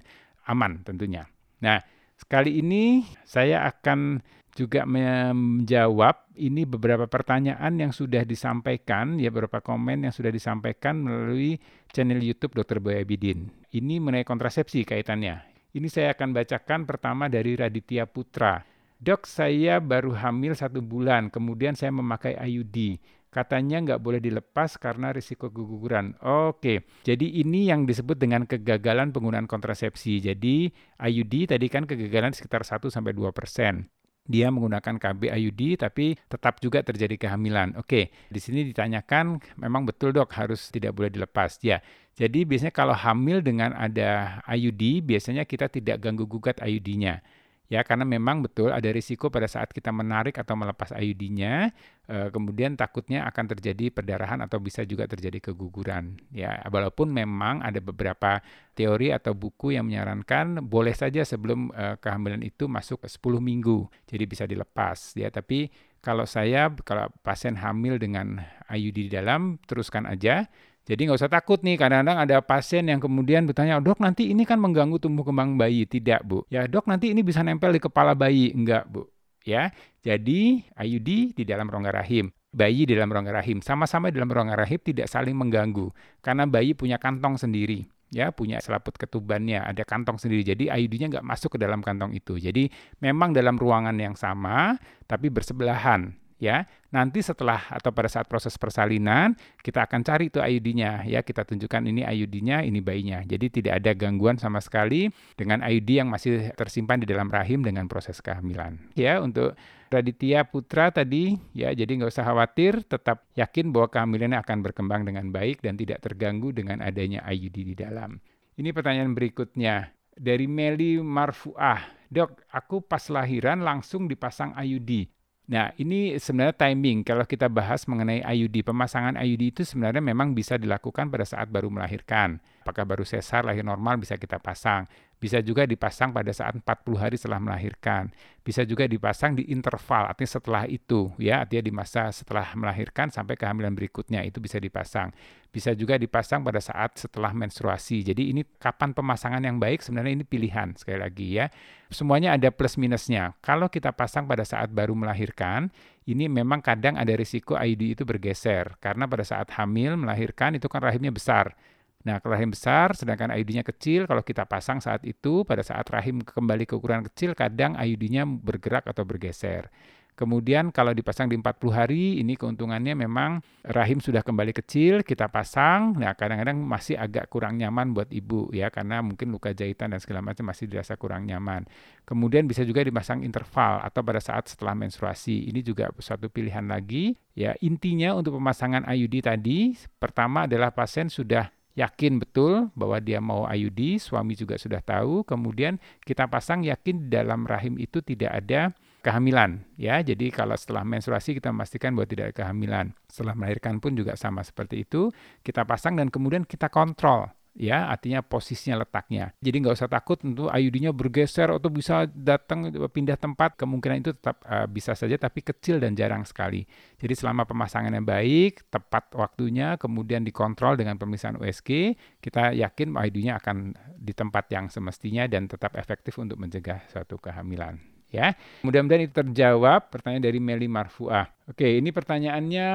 aman 0.46 0.86
tentunya. 0.86 1.26
Nah, 1.62 1.82
sekali 2.18 2.62
ini 2.62 3.06
saya 3.26 3.66
akan 3.66 4.22
juga 4.52 4.84
menjawab 4.84 6.36
ini 6.36 6.68
beberapa 6.68 7.08
pertanyaan 7.08 7.72
yang 7.80 7.92
sudah 7.96 8.28
disampaikan 8.28 9.16
ya 9.16 9.32
beberapa 9.32 9.64
komen 9.64 10.06
yang 10.06 10.14
sudah 10.14 10.30
disampaikan 10.30 11.00
melalui 11.00 11.56
channel 11.96 12.20
YouTube 12.20 12.54
Dr. 12.60 12.84
Boy 12.84 13.00
Abidin. 13.00 13.48
Ini 13.72 14.04
mengenai 14.04 14.28
kontrasepsi 14.28 14.84
kaitannya. 14.84 15.51
Ini 15.72 15.88
saya 15.88 16.12
akan 16.12 16.36
bacakan 16.36 16.84
pertama 16.84 17.32
dari 17.32 17.56
Raditya 17.56 18.04
Putra. 18.04 18.60
Dok, 19.00 19.24
saya 19.24 19.80
baru 19.80 20.12
hamil 20.12 20.52
satu 20.52 20.84
bulan, 20.84 21.32
kemudian 21.32 21.80
saya 21.80 21.96
memakai 21.96 22.36
IUD. 22.36 23.00
Katanya 23.32 23.80
nggak 23.80 24.04
boleh 24.04 24.20
dilepas 24.20 24.76
karena 24.76 25.16
risiko 25.16 25.48
keguguran. 25.48 26.20
Oke, 26.20 26.84
jadi 27.08 27.24
ini 27.24 27.72
yang 27.72 27.88
disebut 27.88 28.20
dengan 28.20 28.44
kegagalan 28.44 29.16
penggunaan 29.16 29.48
kontrasepsi. 29.48 30.20
Jadi 30.20 30.68
IUD 31.00 31.56
tadi 31.56 31.72
kan 31.72 31.88
kegagalan 31.88 32.36
sekitar 32.36 32.68
1-2 32.68 32.92
persen 33.32 33.88
dia 34.26 34.48
menggunakan 34.54 35.02
KB 35.02 35.34
IUD 35.34 35.82
tapi 35.82 36.16
tetap 36.30 36.62
juga 36.62 36.86
terjadi 36.86 37.18
kehamilan. 37.18 37.76
Oke, 37.78 38.14
di 38.30 38.40
sini 38.40 38.64
ditanyakan 38.70 39.42
memang 39.58 39.84
betul 39.84 40.14
dok 40.14 40.32
harus 40.38 40.70
tidak 40.70 40.94
boleh 40.96 41.10
dilepas. 41.10 41.58
Ya, 41.66 41.82
jadi 42.16 42.46
biasanya 42.46 42.74
kalau 42.74 42.94
hamil 42.94 43.42
dengan 43.42 43.74
ada 43.74 44.40
IUD 44.46 45.04
biasanya 45.04 45.44
kita 45.48 45.68
tidak 45.68 46.00
ganggu 46.00 46.30
gugat 46.30 46.62
IUD-nya 46.62 47.24
ya 47.72 47.88
karena 47.88 48.04
memang 48.04 48.44
betul 48.44 48.76
ada 48.76 48.92
risiko 48.92 49.32
pada 49.32 49.48
saat 49.48 49.72
kita 49.72 49.96
menarik 49.96 50.36
atau 50.36 50.60
melepas 50.60 50.92
IUD-nya 50.92 51.72
eh, 52.12 52.28
kemudian 52.28 52.76
takutnya 52.76 53.24
akan 53.32 53.56
terjadi 53.56 53.96
perdarahan 53.96 54.44
atau 54.44 54.60
bisa 54.60 54.84
juga 54.84 55.08
terjadi 55.08 55.40
keguguran. 55.40 56.20
Ya 56.36 56.60
walaupun 56.68 57.08
memang 57.16 57.64
ada 57.64 57.80
beberapa 57.80 58.44
teori 58.76 59.16
atau 59.16 59.32
buku 59.32 59.80
yang 59.80 59.88
menyarankan 59.88 60.68
boleh 60.68 60.92
saja 60.92 61.24
sebelum 61.24 61.72
eh, 61.72 61.96
kehamilan 61.96 62.44
itu 62.44 62.68
masuk 62.68 63.08
10 63.08 63.40
minggu 63.40 63.88
jadi 64.04 64.28
bisa 64.28 64.44
dilepas 64.44 65.16
ya. 65.16 65.32
Tapi 65.32 65.72
kalau 66.04 66.28
saya 66.28 66.68
kalau 66.84 67.08
pasien 67.24 67.56
hamil 67.56 67.96
dengan 67.96 68.44
IUD 68.68 69.08
di 69.08 69.12
dalam 69.16 69.64
teruskan 69.64 70.04
aja 70.10 70.52
jadi 70.82 71.08
nggak 71.08 71.20
usah 71.22 71.30
takut 71.30 71.62
nih, 71.62 71.78
kadang-kadang 71.78 72.18
ada 72.26 72.42
pasien 72.42 72.90
yang 72.90 72.98
kemudian 72.98 73.46
bertanya, 73.46 73.78
dok 73.78 74.02
nanti 74.02 74.34
ini 74.34 74.44
kan 74.50 74.58
mengganggu 74.58 74.98
tumbuh 74.98 75.22
kembang 75.22 75.54
bayi. 75.54 75.86
Tidak 75.86 76.26
bu. 76.26 76.42
Ya 76.50 76.66
dok 76.66 76.90
nanti 76.90 77.14
ini 77.14 77.22
bisa 77.22 77.46
nempel 77.46 77.70
di 77.70 77.80
kepala 77.80 78.18
bayi. 78.18 78.50
Enggak 78.52 78.90
bu. 78.90 79.06
Ya, 79.42 79.74
jadi 80.02 80.62
IUD 80.78 81.38
di 81.38 81.44
dalam 81.46 81.70
rongga 81.70 81.94
rahim 81.94 82.30
bayi 82.52 82.84
di 82.84 82.94
dalam 83.00 83.08
rongga 83.08 83.32
rahim 83.32 83.64
sama-sama 83.64 84.12
di 84.12 84.20
dalam 84.20 84.28
rongga 84.28 84.60
rahim 84.60 84.76
tidak 84.84 85.08
saling 85.08 85.34
mengganggu 85.40 85.88
karena 86.20 86.44
bayi 86.44 86.76
punya 86.76 87.00
kantong 87.00 87.40
sendiri 87.40 87.88
ya 88.12 88.36
punya 88.36 88.60
selaput 88.60 89.00
ketubannya 89.00 89.64
ada 89.64 89.88
kantong 89.88 90.20
sendiri 90.20 90.44
jadi 90.44 90.76
IUD-nya 90.76 91.08
nggak 91.16 91.26
masuk 91.26 91.56
ke 91.56 91.58
dalam 91.64 91.80
kantong 91.80 92.12
itu 92.12 92.36
jadi 92.36 92.68
memang 93.00 93.32
dalam 93.32 93.56
ruangan 93.56 93.96
yang 93.96 94.20
sama 94.20 94.76
tapi 95.08 95.32
bersebelahan 95.32 96.12
ya. 96.42 96.66
Nanti 96.92 97.24
setelah 97.24 97.72
atau 97.72 97.94
pada 97.96 98.10
saat 98.12 98.28
proses 98.28 98.58
persalinan, 98.60 99.38
kita 99.64 99.88
akan 99.88 100.04
cari 100.04 100.28
itu 100.28 100.42
IUD-nya 100.42 101.08
ya. 101.08 101.22
Kita 101.24 101.46
tunjukkan 101.48 101.88
ini 101.88 102.04
IUD-nya, 102.04 102.66
ini 102.66 102.82
bayinya. 102.84 103.24
Jadi 103.24 103.62
tidak 103.62 103.80
ada 103.80 103.96
gangguan 103.96 104.36
sama 104.42 104.60
sekali 104.60 105.08
dengan 105.38 105.64
IUD 105.64 105.90
yang 106.04 106.10
masih 106.10 106.52
tersimpan 106.58 107.00
di 107.00 107.08
dalam 107.08 107.30
rahim 107.30 107.64
dengan 107.64 107.86
proses 107.86 108.20
kehamilan. 108.20 108.82
Ya, 108.98 109.24
untuk 109.24 109.56
Raditya 109.88 110.44
Putra 110.50 110.92
tadi 110.92 111.38
ya, 111.56 111.72
jadi 111.72 111.88
nggak 112.02 112.12
usah 112.12 112.28
khawatir, 112.28 112.84
tetap 112.84 113.24
yakin 113.38 113.72
bahwa 113.72 113.88
kehamilannya 113.88 114.40
akan 114.44 114.58
berkembang 114.66 115.08
dengan 115.08 115.32
baik 115.32 115.64
dan 115.64 115.80
tidak 115.80 116.04
terganggu 116.04 116.52
dengan 116.52 116.84
adanya 116.84 117.24
IUD 117.30 117.58
di 117.72 117.76
dalam. 117.78 118.20
Ini 118.60 118.76
pertanyaan 118.76 119.16
berikutnya 119.16 119.96
dari 120.16 120.48
Meli 120.48 121.00
Marfuah. 121.00 122.04
Dok, 122.12 122.52
aku 122.52 122.84
pas 122.84 123.08
lahiran 123.08 123.64
langsung 123.64 124.12
dipasang 124.12 124.52
IUD. 124.60 125.08
Nah, 125.52 125.76
ini 125.76 126.16
sebenarnya 126.16 126.56
timing. 126.56 127.04
Kalau 127.04 127.28
kita 127.28 127.52
bahas 127.52 127.84
mengenai 127.84 128.24
IUD, 128.24 128.64
pemasangan 128.64 129.20
IUD 129.20 129.44
itu 129.52 129.62
sebenarnya 129.68 130.00
memang 130.00 130.32
bisa 130.32 130.56
dilakukan 130.56 131.12
pada 131.12 131.28
saat 131.28 131.52
baru 131.52 131.68
melahirkan. 131.68 132.40
Apakah 132.62 132.86
baru 132.86 133.02
sesar, 133.02 133.42
lahir 133.42 133.66
normal 133.66 133.98
bisa 133.98 134.22
kita 134.22 134.38
pasang. 134.38 134.86
Bisa 135.22 135.38
juga 135.42 135.70
dipasang 135.70 136.14
pada 136.14 136.34
saat 136.34 136.58
40 136.58 136.98
hari 136.98 137.14
setelah 137.14 137.38
melahirkan. 137.38 138.10
Bisa 138.42 138.66
juga 138.66 138.90
dipasang 138.90 139.38
di 139.38 139.50
interval, 139.54 140.10
artinya 140.10 140.42
setelah 140.42 140.64
itu, 140.66 141.14
ya, 141.22 141.46
artinya 141.46 141.62
di 141.62 141.74
masa 141.74 142.10
setelah 142.10 142.46
melahirkan 142.58 143.14
sampai 143.14 143.38
kehamilan 143.38 143.74
berikutnya 143.78 144.26
itu 144.26 144.42
bisa 144.42 144.58
dipasang. 144.58 145.14
Bisa 145.54 145.78
juga 145.78 146.02
dipasang 146.02 146.42
pada 146.42 146.58
saat 146.58 146.98
setelah 146.98 147.34
menstruasi. 147.38 148.02
Jadi 148.02 148.34
ini 148.34 148.42
kapan 148.58 148.98
pemasangan 148.98 149.46
yang 149.46 149.62
baik 149.62 149.86
sebenarnya 149.86 150.22
ini 150.22 150.26
pilihan 150.26 150.74
sekali 150.74 150.98
lagi 150.98 151.38
ya. 151.38 151.54
Semuanya 151.94 152.34
ada 152.34 152.50
plus 152.50 152.82
minusnya. 152.82 153.38
Kalau 153.46 153.70
kita 153.70 153.94
pasang 153.94 154.26
pada 154.26 154.42
saat 154.42 154.74
baru 154.74 154.98
melahirkan, 154.98 155.70
ini 156.10 156.26
memang 156.26 156.66
kadang 156.66 156.98
ada 156.98 157.14
risiko 157.14 157.54
IUD 157.54 157.94
itu 158.00 158.04
bergeser 158.10 158.74
karena 158.82 159.06
pada 159.06 159.22
saat 159.22 159.54
hamil 159.54 160.02
melahirkan 160.02 160.58
itu 160.58 160.66
kan 160.66 160.82
rahimnya 160.82 161.14
besar. 161.14 161.54
Nah, 162.02 162.18
kalau 162.18 162.34
rahim 162.34 162.50
besar, 162.50 162.98
sedangkan 162.98 163.30
IUD-nya 163.30 163.62
kecil, 163.62 164.10
kalau 164.10 164.26
kita 164.26 164.50
pasang 164.50 164.82
saat 164.82 165.06
itu, 165.06 165.46
pada 165.46 165.62
saat 165.62 165.86
rahim 165.94 166.26
kembali 166.26 166.66
ke 166.66 166.74
ukuran 166.74 167.06
kecil, 167.06 167.38
kadang 167.38 167.78
IUD-nya 167.78 168.26
bergerak 168.26 168.90
atau 168.90 169.06
bergeser. 169.06 169.70
Kemudian 170.12 170.70
kalau 170.70 170.92
dipasang 170.92 171.32
di 171.32 171.40
40 171.40 171.72
hari, 171.72 172.20
ini 172.22 172.38
keuntungannya 172.38 172.94
memang 172.94 173.42
rahim 173.66 173.98
sudah 174.04 174.22
kembali 174.22 174.54
kecil, 174.54 175.02
kita 175.02 175.32
pasang, 175.32 175.98
nah 175.98 176.14
kadang-kadang 176.14 176.62
masih 176.62 177.00
agak 177.00 177.32
kurang 177.32 177.58
nyaman 177.58 177.96
buat 177.96 178.12
ibu 178.12 178.52
ya, 178.54 178.70
karena 178.70 179.00
mungkin 179.02 179.32
luka 179.32 179.56
jahitan 179.56 179.96
dan 179.96 179.98
segala 180.04 180.22
macam 180.22 180.46
masih 180.52 180.68
dirasa 180.70 181.00
kurang 181.00 181.26
nyaman. 181.26 181.66
Kemudian 182.06 182.46
bisa 182.46 182.62
juga 182.68 182.84
dipasang 182.86 183.24
interval 183.24 183.82
atau 183.82 184.04
pada 184.04 184.20
saat 184.20 184.46
setelah 184.52 184.76
menstruasi, 184.78 185.48
ini 185.48 185.64
juga 185.64 185.90
satu 185.98 186.28
pilihan 186.28 186.70
lagi. 186.70 187.16
Ya, 187.34 187.56
intinya 187.64 188.14
untuk 188.14 188.36
pemasangan 188.38 188.86
IUD 188.92 189.26
tadi, 189.26 189.74
pertama 189.98 190.46
adalah 190.46 190.76
pasien 190.76 191.08
sudah 191.08 191.50
yakin 191.76 192.20
betul 192.20 192.70
bahwa 192.76 193.00
dia 193.00 193.24
mau 193.24 193.48
IUD, 193.48 194.00
suami 194.00 194.36
juga 194.36 194.60
sudah 194.60 194.84
tahu, 194.84 195.24
kemudian 195.24 195.80
kita 196.04 196.28
pasang 196.28 196.64
yakin 196.68 197.08
dalam 197.08 197.48
rahim 197.48 197.80
itu 197.80 198.04
tidak 198.04 198.32
ada 198.44 198.76
kehamilan 199.02 199.66
ya. 199.76 200.00
Jadi 200.00 200.30
kalau 200.30 200.54
setelah 200.54 200.86
menstruasi 200.86 201.38
kita 201.38 201.50
memastikan 201.50 201.98
bahwa 201.98 202.08
tidak 202.08 202.26
ada 202.32 202.36
kehamilan. 202.46 202.86
Setelah 203.10 203.34
melahirkan 203.36 203.82
pun 203.82 203.98
juga 203.98 204.14
sama 204.16 204.46
seperti 204.46 204.86
itu, 204.86 205.10
kita 205.42 205.66
pasang 205.66 205.98
dan 205.98 206.14
kemudian 206.14 206.46
kita 206.46 206.70
kontrol 206.70 207.28
ya 207.56 207.92
artinya 207.92 208.24
posisinya 208.24 208.82
letaknya. 208.82 209.36
Jadi 209.44 209.56
nggak 209.64 209.76
usah 209.76 209.92
takut 209.92 210.20
untuk 210.24 210.48
IUD-nya 210.48 210.96
bergeser 210.96 211.52
atau 211.52 211.68
bisa 211.68 212.08
datang 212.08 212.72
pindah 212.72 213.20
tempat 213.20 213.60
kemungkinan 213.60 213.98
itu 214.04 214.12
tetap 214.16 214.44
uh, 214.48 214.68
bisa 214.68 214.96
saja 214.96 215.20
tapi 215.20 215.44
kecil 215.44 215.80
dan 215.84 215.96
jarang 215.96 216.24
sekali. 216.24 216.64
Jadi 217.00 217.14
selama 217.18 217.44
pemasangannya 217.44 218.04
baik, 218.04 218.72
tepat 218.72 219.12
waktunya, 219.18 219.76
kemudian 219.76 220.24
dikontrol 220.24 220.80
dengan 220.80 220.96
pemeriksaan 220.96 221.40
USG, 221.40 221.96
kita 222.24 222.56
yakin 222.56 222.96
IUD-nya 222.96 223.40
akan 223.44 223.76
di 224.00 224.14
tempat 224.16 224.48
yang 224.50 224.72
semestinya 224.72 225.28
dan 225.28 225.46
tetap 225.46 225.76
efektif 225.76 226.18
untuk 226.18 226.40
mencegah 226.40 226.88
suatu 226.88 227.20
kehamilan. 227.20 227.78
Ya, 228.12 228.36
mudah-mudahan 228.68 229.08
itu 229.08 229.16
terjawab 229.16 229.88
pertanyaan 229.88 230.28
dari 230.28 230.44
Meli 230.44 230.68
Marfuah. 230.68 231.32
Oke, 231.48 231.80
ini 231.80 231.96
pertanyaannya 231.96 232.68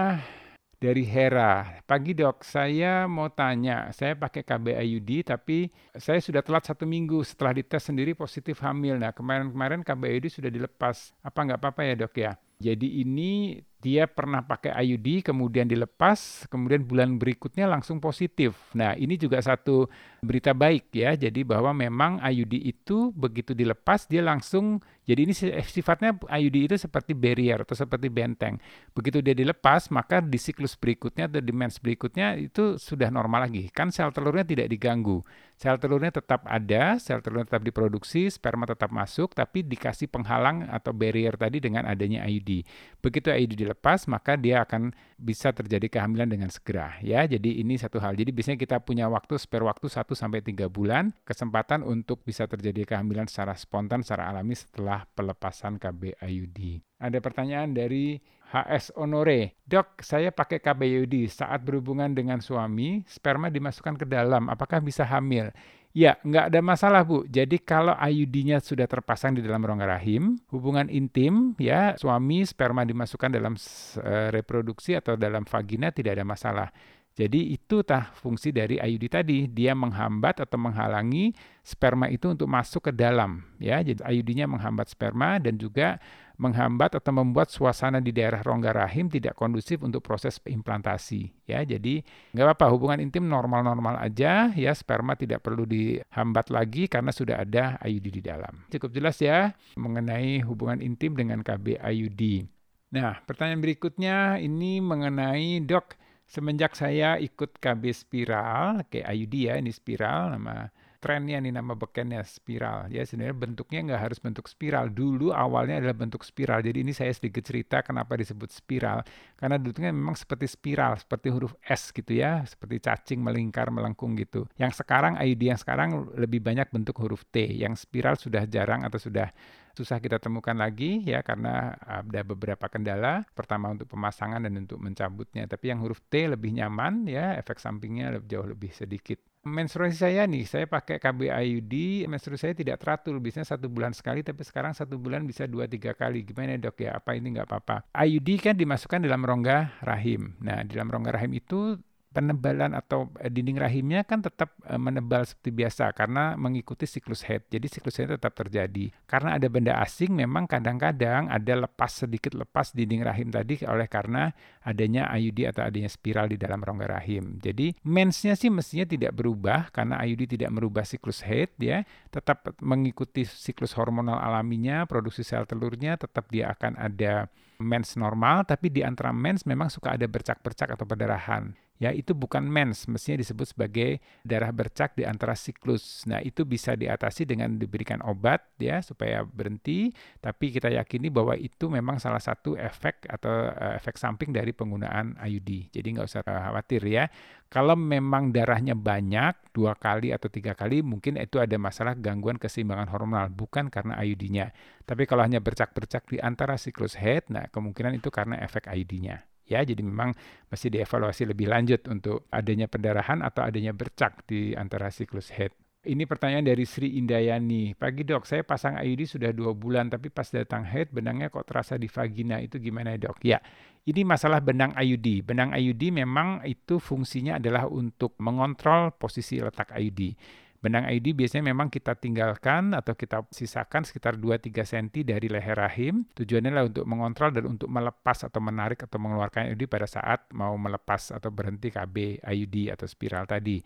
dari 0.77 1.05
Hera. 1.09 1.81
Pagi 1.89 2.13
dok, 2.13 2.45
saya 2.45 3.09
mau 3.09 3.33
tanya, 3.33 3.89
saya 3.97 4.13
pakai 4.13 4.45
KBIUD 4.45 5.25
tapi 5.25 5.73
saya 5.97 6.21
sudah 6.21 6.45
telat 6.45 6.69
satu 6.69 6.85
minggu 6.85 7.25
setelah 7.25 7.57
dites 7.57 7.89
sendiri 7.89 8.13
positif 8.13 8.61
hamil. 8.61 9.01
Nah 9.01 9.13
kemarin-kemarin 9.17 9.81
KBIUD 9.81 10.29
sudah 10.29 10.51
dilepas. 10.53 11.17
Apa 11.25 11.39
nggak 11.49 11.61
apa-apa 11.61 11.83
ya 11.85 11.95
dok 11.97 12.15
ya? 12.17 12.33
Jadi 12.57 13.05
ini 13.05 13.61
dia 13.87 14.11
pernah 14.11 14.43
pakai 14.43 14.75
IUD, 14.83 15.31
kemudian 15.31 15.71
dilepas, 15.71 16.51
kemudian 16.51 16.83
bulan 16.83 17.23
berikutnya 17.23 17.71
langsung 17.71 18.03
positif. 18.03 18.59
Nah, 18.75 18.99
ini 18.99 19.15
juga 19.15 19.39
satu 19.39 19.87
berita 20.19 20.51
baik 20.51 20.91
ya. 20.91 21.15
Jadi 21.15 21.47
bahwa 21.47 21.71
memang 21.71 22.19
IUD 22.19 22.67
itu 22.67 23.15
begitu 23.15 23.55
dilepas 23.55 24.11
dia 24.11 24.27
langsung 24.27 24.83
jadi 25.07 25.23
ini 25.23 25.35
sifatnya 25.63 26.19
IUD 26.19 26.57
itu 26.67 26.75
seperti 26.75 27.15
barrier 27.15 27.63
atau 27.63 27.79
seperti 27.79 28.11
benteng. 28.11 28.59
Begitu 28.91 29.23
dia 29.23 29.39
dilepas, 29.39 29.87
maka 29.95 30.19
di 30.19 30.35
siklus 30.35 30.75
berikutnya 30.75 31.31
atau 31.31 31.39
di 31.39 31.55
mens 31.55 31.79
berikutnya 31.79 32.35
itu 32.35 32.75
sudah 32.75 33.07
normal 33.15 33.47
lagi. 33.47 33.71
Kan 33.71 33.95
sel 33.95 34.11
telurnya 34.11 34.43
tidak 34.43 34.67
diganggu. 34.67 35.23
Sel 35.55 35.79
telurnya 35.79 36.11
tetap 36.11 36.43
ada, 36.51 36.99
sel 36.99 37.23
telurnya 37.23 37.47
tetap 37.47 37.63
diproduksi, 37.63 38.27
sperma 38.35 38.67
tetap 38.67 38.91
masuk, 38.91 39.31
tapi 39.31 39.63
dikasih 39.63 40.11
penghalang 40.11 40.67
atau 40.67 40.91
barrier 40.91 41.39
tadi 41.39 41.63
dengan 41.63 41.87
adanya 41.87 42.27
IUD. 42.27 42.67
Begitu 42.99 43.31
IUD 43.31 43.55
dilepas, 43.55 43.76
maka 44.09 44.35
dia 44.41 44.65
akan 44.65 44.97
bisa 45.21 45.53
terjadi 45.53 45.89
kehamilan 45.93 46.29
dengan 46.29 46.49
segera. 46.49 46.97
Ya, 47.05 47.25
jadi 47.29 47.61
ini 47.61 47.77
satu 47.77 48.01
hal. 48.01 48.17
Jadi 48.17 48.33
biasanya 48.33 48.59
kita 48.59 48.81
punya 48.81 49.07
waktu 49.13 49.37
spare 49.37 49.65
waktu 49.65 49.93
1 49.93 50.13
sampai 50.17 50.41
3 50.41 50.69
bulan 50.73 51.13
kesempatan 51.29 51.85
untuk 51.85 52.25
bisa 52.25 52.49
terjadi 52.49 52.89
kehamilan 52.89 53.29
secara 53.29 53.53
spontan, 53.57 54.01
secara 54.01 54.33
alami 54.33 54.57
setelah 54.57 54.87
setelah 54.87 55.03
pelepasan 55.19 55.83
KB 55.83 56.15
IUD. 56.23 56.59
Ada 57.03 57.19
pertanyaan 57.19 57.75
dari 57.75 58.23
HS 58.55 58.95
Honore. 58.95 59.59
Dok, 59.67 59.99
saya 59.99 60.31
pakai 60.31 60.63
KB 60.63 60.81
IUD 60.87 61.27
saat 61.27 61.67
berhubungan 61.67 62.15
dengan 62.15 62.39
suami, 62.39 63.03
sperma 63.11 63.51
dimasukkan 63.51 63.99
ke 63.99 64.07
dalam, 64.07 64.47
apakah 64.47 64.79
bisa 64.79 65.03
hamil? 65.03 65.51
Ya, 65.97 66.21
nggak 66.21 66.53
ada 66.53 66.61
masalah 66.61 67.09
Bu. 67.09 67.25
Jadi 67.25 67.57
kalau 67.57 67.97
IUD-nya 67.97 68.61
sudah 68.61 68.85
terpasang 68.85 69.33
di 69.33 69.41
dalam 69.41 69.65
rongga 69.65 69.97
rahim, 69.97 70.37
hubungan 70.53 70.93
intim, 70.93 71.57
ya 71.57 71.97
suami 71.97 72.45
sperma 72.45 72.85
dimasukkan 72.85 73.33
dalam 73.33 73.57
uh, 73.57 74.29
reproduksi 74.29 74.93
atau 74.93 75.17
dalam 75.17 75.49
vagina 75.49 75.89
tidak 75.89 76.21
ada 76.21 76.25
masalah. 76.29 76.69
Jadi 77.17 77.57
itu 77.57 77.81
tah 77.81 78.13
fungsi 78.13 78.53
dari 78.53 78.77
IUD 78.77 79.09
tadi, 79.09 79.49
dia 79.49 79.73
menghambat 79.73 80.45
atau 80.45 80.61
menghalangi 80.61 81.33
sperma 81.65 82.13
itu 82.13 82.29
untuk 82.29 82.45
masuk 82.45 82.89
ke 82.89 82.93
dalam 82.93 83.41
ya. 83.57 83.81
Jadi 83.81 84.05
IUD-nya 84.05 84.45
menghambat 84.45 84.93
sperma 84.93 85.41
dan 85.41 85.57
juga 85.57 85.97
menghambat 86.37 87.01
atau 87.01 87.17
membuat 87.17 87.49
suasana 87.49 88.05
di 88.05 88.13
daerah 88.13 88.45
rongga 88.45 88.77
rahim 88.77 89.09
tidak 89.09 89.33
kondusif 89.33 89.81
untuk 89.81 90.05
proses 90.05 90.37
implantasi 90.45 91.33
ya. 91.49 91.65
Jadi 91.65 92.05
nggak 92.37 92.53
apa-apa 92.53 92.69
hubungan 92.77 93.01
intim 93.01 93.25
normal-normal 93.25 93.97
aja 93.97 94.53
ya, 94.53 94.77
sperma 94.77 95.17
tidak 95.17 95.41
perlu 95.41 95.65
dihambat 95.65 96.53
lagi 96.53 96.85
karena 96.85 97.17
sudah 97.17 97.41
ada 97.41 97.81
IUD 97.81 98.07
di 98.13 98.21
dalam. 98.21 98.69
Cukup 98.69 98.93
jelas 98.93 99.17
ya 99.25 99.57
mengenai 99.81 100.45
hubungan 100.45 100.85
intim 100.85 101.17
dengan 101.17 101.41
KB 101.41 101.81
IUD. 101.81 102.45
Nah, 102.93 103.25
pertanyaan 103.25 103.65
berikutnya 103.65 104.37
ini 104.37 104.85
mengenai 104.85 105.65
dok 105.65 105.97
semenjak 106.27 106.75
saya 106.75 107.17
ikut 107.23 107.57
KB 107.63 107.83
Spiral, 107.95 108.87
kayak 108.91 109.07
IUD 109.07 109.35
ya, 109.49 109.55
ini 109.57 109.71
spiral 109.71 110.37
nama 110.37 110.69
trennya 111.07 111.39
nih 111.39 111.55
nama 111.55 111.79
bekennya 111.79 112.25
spiral. 112.27 112.91
Ya 112.91 113.07
sebenarnya 113.07 113.37
bentuknya 113.37 113.81
nggak 113.87 114.03
harus 114.11 114.19
bentuk 114.19 114.51
spiral. 114.51 114.91
Dulu 114.91 115.31
awalnya 115.31 115.79
adalah 115.79 115.95
bentuk 115.95 116.27
spiral. 116.27 116.67
Jadi 116.67 116.83
ini 116.83 116.91
saya 116.91 117.15
sedikit 117.15 117.47
cerita 117.47 117.79
kenapa 117.87 118.19
disebut 118.19 118.51
spiral. 118.51 119.07
Karena 119.39 119.55
dulunya 119.61 119.95
memang 119.95 120.19
seperti 120.19 120.51
spiral 120.51 120.99
seperti 120.99 121.31
huruf 121.31 121.55
S 121.63 121.95
gitu 121.95 122.11
ya 122.11 122.43
seperti 122.43 122.83
cacing 122.83 123.23
melingkar 123.23 123.71
melengkung 123.71 124.19
gitu. 124.19 124.51
Yang 124.59 124.83
sekarang 124.83 125.15
IUD 125.21 125.43
yang 125.47 125.61
sekarang 125.61 126.11
lebih 126.19 126.43
banyak 126.43 126.75
bentuk 126.75 126.99
huruf 126.99 127.23
T. 127.31 127.45
Yang 127.45 127.87
spiral 127.87 128.19
sudah 128.19 128.43
jarang 128.51 128.83
atau 128.83 128.99
sudah 128.99 129.31
susah 129.77 130.01
kita 130.01 130.17
temukan 130.17 130.57
lagi 130.57 131.05
ya 131.05 131.21
karena 131.21 131.77
ada 131.85 132.25
beberapa 132.25 132.65
kendala. 132.73 133.29
Pertama 133.37 133.69
untuk 133.77 133.93
pemasangan 133.93 134.41
dan 134.41 134.57
untuk 134.57 134.81
mencabutnya. 134.81 135.45
Tapi 135.45 135.69
yang 135.69 135.85
huruf 135.85 136.01
T 136.09 136.25
lebih 136.25 136.57
nyaman 136.57 137.05
ya, 137.05 137.37
efek 137.37 137.61
sampingnya 137.61 138.17
jauh 138.25 138.49
lebih 138.49 138.73
sedikit. 138.73 139.21
Menstruasi 139.47 139.95
saya 139.95 140.27
nih, 140.27 140.43
saya 140.43 140.67
pakai 140.67 140.99
KB 140.99 141.31
IUD, 141.31 142.09
menstruasi 142.11 142.51
saya 142.51 142.55
tidak 142.59 142.83
teratur, 142.83 143.15
biasanya 143.23 143.47
satu 143.47 143.71
bulan 143.71 143.95
sekali, 143.95 144.27
tapi 144.27 144.43
sekarang 144.43 144.75
satu 144.75 144.99
bulan 144.99 145.23
bisa 145.23 145.47
dua 145.47 145.71
tiga 145.71 145.95
kali. 145.95 146.27
Gimana 146.27 146.59
dok 146.59 146.83
ya? 146.83 146.99
Apa 146.99 147.15
ini 147.15 147.31
nggak 147.39 147.47
apa-apa? 147.47 147.87
IUD 147.95 148.43
kan 148.43 148.59
dimasukkan 148.59 149.07
dalam 149.07 149.23
rongga 149.23 149.79
rahim. 149.87 150.35
Nah, 150.43 150.67
dalam 150.67 150.91
rongga 150.91 151.15
rahim 151.15 151.39
itu 151.39 151.79
penebalan 152.17 152.73
atau 152.73 153.13
eh, 153.21 153.29
dinding 153.29 153.61
rahimnya 153.61 154.01
kan 154.09 154.25
tetap 154.25 154.57
eh, 154.65 154.81
menebal 154.81 155.29
seperti 155.29 155.53
biasa 155.53 155.93
karena 155.93 156.33
mengikuti 156.41 156.89
siklus 156.89 157.21
head. 157.29 157.45
Jadi 157.53 157.69
siklus 157.69 158.01
head 158.01 158.17
tetap 158.17 158.33
terjadi. 158.33 158.89
Karena 159.05 159.37
ada 159.37 159.45
benda 159.53 159.77
asing 159.85 160.17
memang 160.17 160.49
kadang-kadang 160.49 161.29
ada 161.29 161.69
lepas 161.69 161.93
sedikit 161.93 162.33
lepas 162.33 162.73
dinding 162.73 163.05
rahim 163.05 163.29
tadi 163.29 163.61
oleh 163.69 163.85
karena 163.85 164.33
adanya 164.65 165.13
IUD 165.13 165.53
atau 165.53 165.69
adanya 165.69 165.93
spiral 165.93 166.33
di 166.33 166.41
dalam 166.41 166.65
rongga 166.65 166.97
rahim. 166.97 167.37
Jadi 167.37 167.77
mensnya 167.85 168.33
sih 168.33 168.49
mestinya 168.49 168.89
tidak 168.89 169.13
berubah 169.13 169.69
karena 169.69 170.01
IUD 170.01 170.41
tidak 170.41 170.49
merubah 170.49 170.89
siklus 170.89 171.21
head 171.21 171.53
ya, 171.61 171.85
tetap 172.09 172.57
mengikuti 172.65 173.29
siklus 173.29 173.77
hormonal 173.77 174.17
alaminya, 174.17 174.89
produksi 174.89 175.21
sel 175.21 175.45
telurnya 175.45 176.01
tetap 176.01 176.33
dia 176.33 176.57
akan 176.57 176.81
ada 176.81 177.29
mens 177.61 177.97
normal, 177.97 178.49
tapi 178.49 178.73
di 178.73 178.81
antara 178.81 179.13
mens 179.13 179.45
memang 179.45 179.69
suka 179.69 179.97
ada 179.97 180.09
bercak-bercak 180.09 180.77
atau 180.77 180.85
perdarahan. 180.89 181.66
Ya, 181.77 181.93
itu 181.93 182.17
bukan 182.17 182.41
mens, 182.49 182.89
mestinya 182.89 183.21
disebut 183.21 183.53
sebagai 183.53 184.01
darah 184.25 184.49
bercak 184.49 184.97
di 184.97 185.05
antara 185.05 185.37
siklus. 185.37 186.09
Nah, 186.09 186.25
itu 186.25 186.49
bisa 186.49 186.73
diatasi 186.73 187.29
dengan 187.29 187.61
diberikan 187.61 188.01
obat 188.01 188.49
ya 188.57 188.81
supaya 188.81 189.21
berhenti, 189.21 189.93
tapi 190.25 190.57
kita 190.57 190.73
yakini 190.73 191.13
bahwa 191.13 191.37
itu 191.37 191.69
memang 191.69 192.01
salah 192.01 192.21
satu 192.21 192.57
efek 192.57 193.05
atau 193.13 193.53
uh, 193.53 193.77
efek 193.77 194.01
samping 194.01 194.33
dari 194.33 194.57
penggunaan 194.57 195.21
IUD. 195.21 195.69
Jadi 195.77 195.87
nggak 195.93 196.09
usah 196.09 196.25
khawatir 196.25 196.81
ya. 196.89 197.05
Kalau 197.53 197.77
memang 197.77 198.33
darahnya 198.33 198.73
banyak, 198.75 199.53
dua 199.53 199.77
kali 199.77 200.11
atau 200.17 200.33
tiga 200.33 200.57
kali, 200.57 200.81
mungkin 200.81 201.21
itu 201.21 201.39
ada 201.39 201.61
masalah 201.61 201.93
gangguan 201.95 202.41
keseimbangan 202.41 202.89
hormonal, 202.91 203.29
bukan 203.31 203.69
karena 203.69 204.01
IUD-nya. 204.01 204.51
Tapi 204.83 205.05
kalau 205.05 205.23
hanya 205.23 205.39
bercak-bercak 205.45 206.09
di 206.09 206.19
antara 206.19 206.57
siklus 206.57 206.97
head, 206.99 207.29
nah 207.31 207.47
kemungkinan 207.53 208.01
itu 208.01 208.09
karena 208.11 208.41
efek 208.41 208.67
IUD-nya 208.67 209.36
ya 209.47 209.63
jadi 209.63 209.79
memang 209.81 210.13
mesti 210.51 210.67
dievaluasi 210.69 211.31
lebih 211.31 211.47
lanjut 211.49 211.87
untuk 211.89 212.27
adanya 212.35 212.67
pendarahan 212.67 213.23
atau 213.23 213.47
adanya 213.47 213.71
bercak 213.73 214.27
di 214.27 214.53
antara 214.53 214.91
siklus 214.91 215.31
head. 215.33 215.55
Ini 215.87 216.03
pertanyaan 216.03 216.43
dari 216.43 216.67
Sri 216.67 216.99
Indayani. 216.99 217.79
Pagi 217.79 218.03
dok, 218.03 218.27
saya 218.27 218.43
pasang 218.43 218.75
IUD 218.75 219.07
sudah 219.07 219.31
dua 219.31 219.55
bulan, 219.55 219.87
tapi 219.87 220.11
pas 220.11 220.27
datang 220.27 220.67
head, 220.67 220.91
benangnya 220.91 221.31
kok 221.31 221.47
terasa 221.47 221.79
di 221.79 221.87
vagina. 221.87 222.43
Itu 222.43 222.59
gimana 222.59 222.99
dok? 222.99 223.23
Ya, 223.23 223.39
ini 223.87 224.03
masalah 224.03 224.43
benang 224.43 224.75
IUD. 224.75 225.23
Benang 225.23 225.55
IUD 225.55 225.95
memang 225.95 226.43
itu 226.43 226.83
fungsinya 226.83 227.39
adalah 227.39 227.71
untuk 227.71 228.19
mengontrol 228.19 228.99
posisi 228.99 229.39
letak 229.39 229.71
IUD. 229.79 230.19
Benang 230.67 230.91
ID 230.91 231.15
biasanya 231.15 231.55
memang 231.55 231.71
kita 231.71 231.95
tinggalkan 231.95 232.75
atau 232.75 232.99
kita 232.99 233.23
sisakan 233.31 233.87
sekitar 233.87 234.19
2-3 234.19 234.67
cm 234.67 235.07
dari 235.07 235.31
leher 235.31 235.55
rahim. 235.55 236.03
Tujuannya 236.11 236.51
adalah 236.51 236.67
untuk 236.67 236.83
mengontrol 236.91 237.31
dan 237.31 237.47
untuk 237.47 237.71
melepas 237.71 238.27
atau 238.27 238.43
menarik 238.43 238.83
atau 238.83 238.99
mengeluarkan 238.99 239.55
IUD 239.55 239.71
pada 239.71 239.87
saat 239.87 240.27
mau 240.35 240.59
melepas 240.59 241.15
atau 241.15 241.31
berhenti 241.31 241.71
KB 241.71 242.19
IUD 242.19 242.75
atau 242.75 242.83
spiral 242.91 243.31
tadi. 243.31 243.63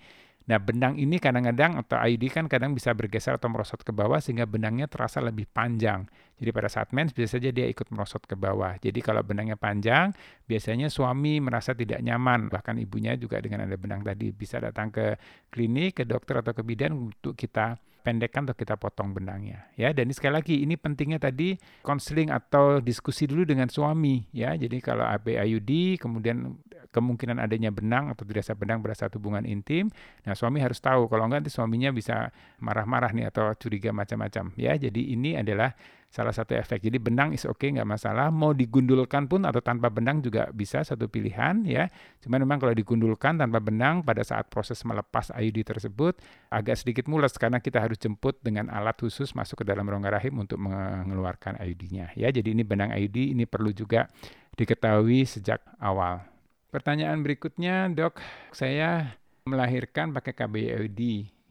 Nah, 0.50 0.59
benang 0.59 0.99
ini 0.99 1.23
kadang-kadang 1.23 1.78
atau 1.78 1.95
IUD 1.95 2.26
kan 2.35 2.50
kadang 2.50 2.75
bisa 2.75 2.90
bergeser 2.90 3.38
atau 3.38 3.47
merosot 3.47 3.87
ke 3.87 3.95
bawah 3.95 4.19
sehingga 4.19 4.50
benangnya 4.50 4.90
terasa 4.90 5.23
lebih 5.23 5.47
panjang. 5.47 6.11
Jadi 6.42 6.50
pada 6.50 6.66
saat 6.66 6.90
mens 6.90 7.14
bisa 7.14 7.38
saja 7.38 7.54
dia 7.54 7.71
ikut 7.71 7.87
merosot 7.95 8.26
ke 8.26 8.35
bawah. 8.35 8.75
Jadi 8.83 8.99
kalau 8.99 9.23
benangnya 9.23 9.54
panjang, 9.54 10.11
biasanya 10.50 10.90
suami 10.90 11.38
merasa 11.38 11.71
tidak 11.71 12.02
nyaman. 12.02 12.50
Bahkan 12.50 12.83
ibunya 12.83 13.14
juga 13.14 13.38
dengan 13.38 13.62
ada 13.62 13.78
benang 13.78 14.02
tadi 14.02 14.35
bisa 14.35 14.59
datang 14.59 14.90
ke 14.90 15.14
klinik, 15.54 16.02
ke 16.02 16.04
dokter 16.09 16.42
atau 16.42 16.50
ke 16.50 16.66
bidan 16.66 16.99
untuk 16.99 17.38
kita 17.38 17.78
pendekkan 18.00 18.49
atau 18.49 18.57
kita 18.57 18.75
potong 18.80 19.12
benangnya 19.12 19.69
ya. 19.76 19.92
Dan 19.92 20.11
ini 20.11 20.14
sekali 20.16 20.35
lagi 20.35 20.54
ini 20.64 20.75
pentingnya 20.75 21.21
tadi 21.21 21.54
konseling 21.85 22.33
atau 22.33 22.80
diskusi 22.80 23.28
dulu 23.28 23.45
dengan 23.45 23.69
suami 23.69 24.26
ya. 24.33 24.57
Jadi 24.57 24.80
kalau 24.80 25.04
AB 25.04 25.37
IUD 25.37 26.00
kemudian 26.00 26.59
kemungkinan 26.90 27.38
adanya 27.38 27.71
benang 27.71 28.11
atau 28.11 28.26
tidak 28.26 28.50
benang 28.59 28.83
saat 28.90 29.14
hubungan 29.14 29.47
intim 29.47 29.87
nah 30.26 30.35
suami 30.35 30.59
harus 30.59 30.83
tahu. 30.83 31.07
Kalau 31.07 31.28
enggak 31.30 31.47
nanti 31.47 31.52
suaminya 31.54 31.95
bisa 31.95 32.35
marah-marah 32.59 33.14
nih 33.14 33.30
atau 33.30 33.54
curiga 33.54 33.95
macam-macam 33.95 34.50
ya. 34.59 34.75
Jadi 34.75 35.14
ini 35.14 35.38
adalah 35.38 35.71
salah 36.11 36.35
satu 36.35 36.59
efek. 36.59 36.83
Jadi 36.83 36.99
benang 36.99 37.31
is 37.31 37.47
oke 37.47 37.62
okay, 37.62 37.71
nggak 37.71 37.87
masalah. 37.87 38.35
Mau 38.35 38.50
digundulkan 38.50 39.31
pun 39.31 39.47
atau 39.47 39.62
tanpa 39.62 39.87
benang 39.88 40.19
juga 40.19 40.50
bisa 40.50 40.83
satu 40.83 41.07
pilihan 41.07 41.62
ya. 41.62 41.87
Cuma 42.19 42.37
memang 42.43 42.59
kalau 42.59 42.75
digundulkan 42.75 43.38
tanpa 43.38 43.62
benang 43.62 44.02
pada 44.02 44.26
saat 44.26 44.50
proses 44.50 44.83
melepas 44.83 45.31
IUD 45.31 45.62
tersebut 45.62 46.19
agak 46.50 46.83
sedikit 46.83 47.07
mules 47.07 47.31
karena 47.38 47.62
kita 47.62 47.79
harus 47.79 47.97
jemput 47.97 48.43
dengan 48.43 48.67
alat 48.75 48.99
khusus 48.99 49.31
masuk 49.38 49.62
ke 49.62 49.64
dalam 49.71 49.87
rongga 49.87 50.19
rahim 50.19 50.43
untuk 50.43 50.59
mengeluarkan 50.59 51.62
IUD-nya 51.62 52.11
ya. 52.19 52.29
Jadi 52.35 52.59
ini 52.59 52.67
benang 52.67 52.90
IUD 52.90 53.38
ini 53.38 53.47
perlu 53.47 53.71
juga 53.71 54.11
diketahui 54.59 55.23
sejak 55.25 55.62
awal. 55.79 56.26
Pertanyaan 56.71 57.23
berikutnya, 57.23 57.90
Dok, 57.90 58.23
saya 58.55 59.19
melahirkan 59.43 60.14
pakai 60.14 60.35
KBIUD. 60.35 61.00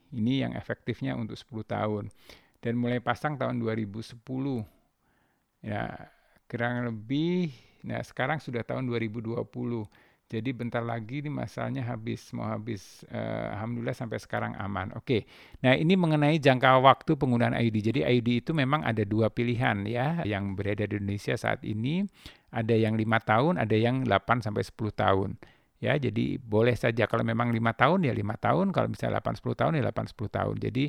Ini 0.09 0.33
yang 0.47 0.51
efektifnya 0.55 1.13
untuk 1.13 1.35
10 1.35 1.63
tahun 1.67 2.03
dan 2.59 2.75
mulai 2.75 2.99
pasang 2.99 3.39
tahun 3.39 3.59
2010. 3.59 4.19
Ya, 5.59 6.11
kurang 6.47 6.87
lebih 6.87 7.51
nah 7.79 8.03
sekarang 8.03 8.43
sudah 8.43 8.63
tahun 8.63 8.87
2020. 8.91 9.39
Jadi 10.29 10.53
bentar 10.53 10.85
lagi 10.85 11.25
ini 11.25 11.31
masalahnya 11.33 11.81
habis, 11.81 12.29
mau 12.37 12.45
habis. 12.45 13.01
Uh, 13.09 13.49
Alhamdulillah 13.57 13.97
sampai 13.97 14.21
sekarang 14.21 14.53
aman. 14.61 14.93
Oke, 14.93 15.25
nah 15.57 15.73
ini 15.73 15.97
mengenai 15.97 16.37
jangka 16.37 16.77
waktu 16.85 17.17
penggunaan 17.17 17.57
IUD. 17.57 17.77
Jadi 17.81 17.99
IUD 18.05 18.45
itu 18.45 18.51
memang 18.53 18.85
ada 18.85 19.01
dua 19.01 19.33
pilihan 19.33 19.89
ya, 19.89 20.21
yang 20.29 20.53
berada 20.53 20.85
di 20.85 21.01
Indonesia 21.01 21.33
saat 21.33 21.65
ini. 21.65 22.05
Ada 22.53 22.77
yang 22.77 22.93
lima 22.93 23.17
tahun, 23.17 23.57
ada 23.57 23.73
yang 23.73 24.05
8 24.05 24.45
sampai 24.45 24.61
10 24.65 24.93
tahun. 24.93 25.37
Ya, 25.79 25.95
jadi 25.95 26.35
boleh 26.43 26.75
saja 26.75 27.07
kalau 27.07 27.23
memang 27.23 27.55
lima 27.55 27.71
tahun 27.71 28.03
ya 28.03 28.11
lima 28.11 28.35
tahun, 28.35 28.75
kalau 28.75 28.91
misalnya 28.91 29.23
8 29.23 29.39
10 29.39 29.55
tahun 29.55 29.71
ya 29.79 29.83
8 29.87 30.11
10 30.11 30.27
tahun. 30.27 30.55
Jadi 30.59 30.83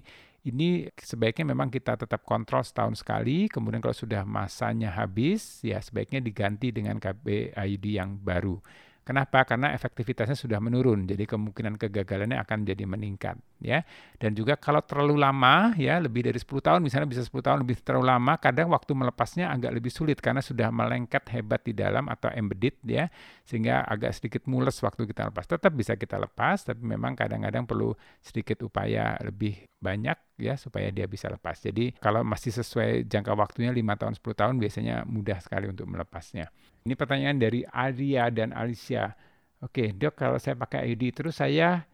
ini 0.51 0.91
sebaiknya 0.99 1.55
memang 1.55 1.71
kita 1.71 1.95
tetap 1.95 2.27
kontrol 2.27 2.67
setahun 2.67 2.99
sekali, 2.99 3.47
kemudian 3.47 3.79
kalau 3.79 3.95
sudah 3.95 4.27
masanya 4.27 4.91
habis 4.91 5.63
ya 5.63 5.79
sebaiknya 5.79 6.19
diganti 6.19 6.75
dengan 6.75 6.99
KB 6.99 7.55
IUD 7.55 7.87
yang 7.87 8.19
baru. 8.19 8.59
Kenapa? 9.01 9.43
Karena 9.49 9.73
efektivitasnya 9.73 10.37
sudah 10.37 10.61
menurun, 10.61 11.09
jadi 11.09 11.25
kemungkinan 11.25 11.81
kegagalannya 11.81 12.37
akan 12.45 12.69
jadi 12.69 12.85
meningkat, 12.85 13.41
ya. 13.59 13.81
Dan 14.21 14.37
juga 14.37 14.55
kalau 14.61 14.85
terlalu 14.85 15.17
lama, 15.17 15.73
ya 15.81 15.97
lebih 15.99 16.29
dari 16.29 16.37
10 16.37 16.61
tahun, 16.61 16.81
misalnya 16.85 17.09
bisa 17.09 17.25
10 17.25 17.41
tahun 17.41 17.59
lebih 17.65 17.81
terlalu 17.81 18.07
lama, 18.07 18.37
kadang 18.37 18.69
waktu 18.71 18.93
melepasnya 18.93 19.49
agak 19.51 19.73
lebih 19.73 19.89
sulit 19.89 20.21
karena 20.21 20.45
sudah 20.45 20.69
melengket 20.69 21.27
hebat 21.33 21.65
di 21.65 21.73
dalam 21.73 22.07
atau 22.13 22.29
embedded, 22.29 22.77
ya, 22.85 23.09
sehingga 23.49 23.83
agak 23.89 24.15
sedikit 24.15 24.45
mules 24.47 24.77
waktu 24.85 25.09
kita 25.09 25.33
lepas. 25.33 25.49
Tetap 25.49 25.73
bisa 25.73 25.97
kita 25.97 26.21
lepas, 26.21 26.63
tapi 26.63 26.85
memang 26.85 27.17
kadang-kadang 27.17 27.65
perlu 27.65 27.97
sedikit 28.21 28.63
upaya 28.63 29.17
lebih 29.25 29.65
banyak 29.81 30.17
ya 30.37 30.55
supaya 30.61 30.93
dia 30.93 31.09
bisa 31.09 31.33
lepas. 31.33 31.57
Jadi 31.57 31.97
kalau 31.97 32.21
masih 32.21 32.53
sesuai 32.53 33.09
jangka 33.09 33.33
waktunya 33.33 33.73
5 33.73 34.01
tahun 34.01 34.15
10 34.17 34.41
tahun 34.41 34.55
biasanya 34.61 34.97
mudah 35.09 35.41
sekali 35.41 35.73
untuk 35.73 35.89
melepasnya. 35.89 36.53
Ini 36.85 36.95
pertanyaan 36.97 37.37
dari 37.37 37.61
Arya 37.69 38.33
dan 38.33 38.57
Alicia. 38.57 39.13
Oke, 39.61 39.93
dok 39.93 40.17
kalau 40.17 40.41
saya 40.41 40.57
pakai 40.57 40.89
IUD 40.89 41.05
terus 41.13 41.37
saya 41.37 41.85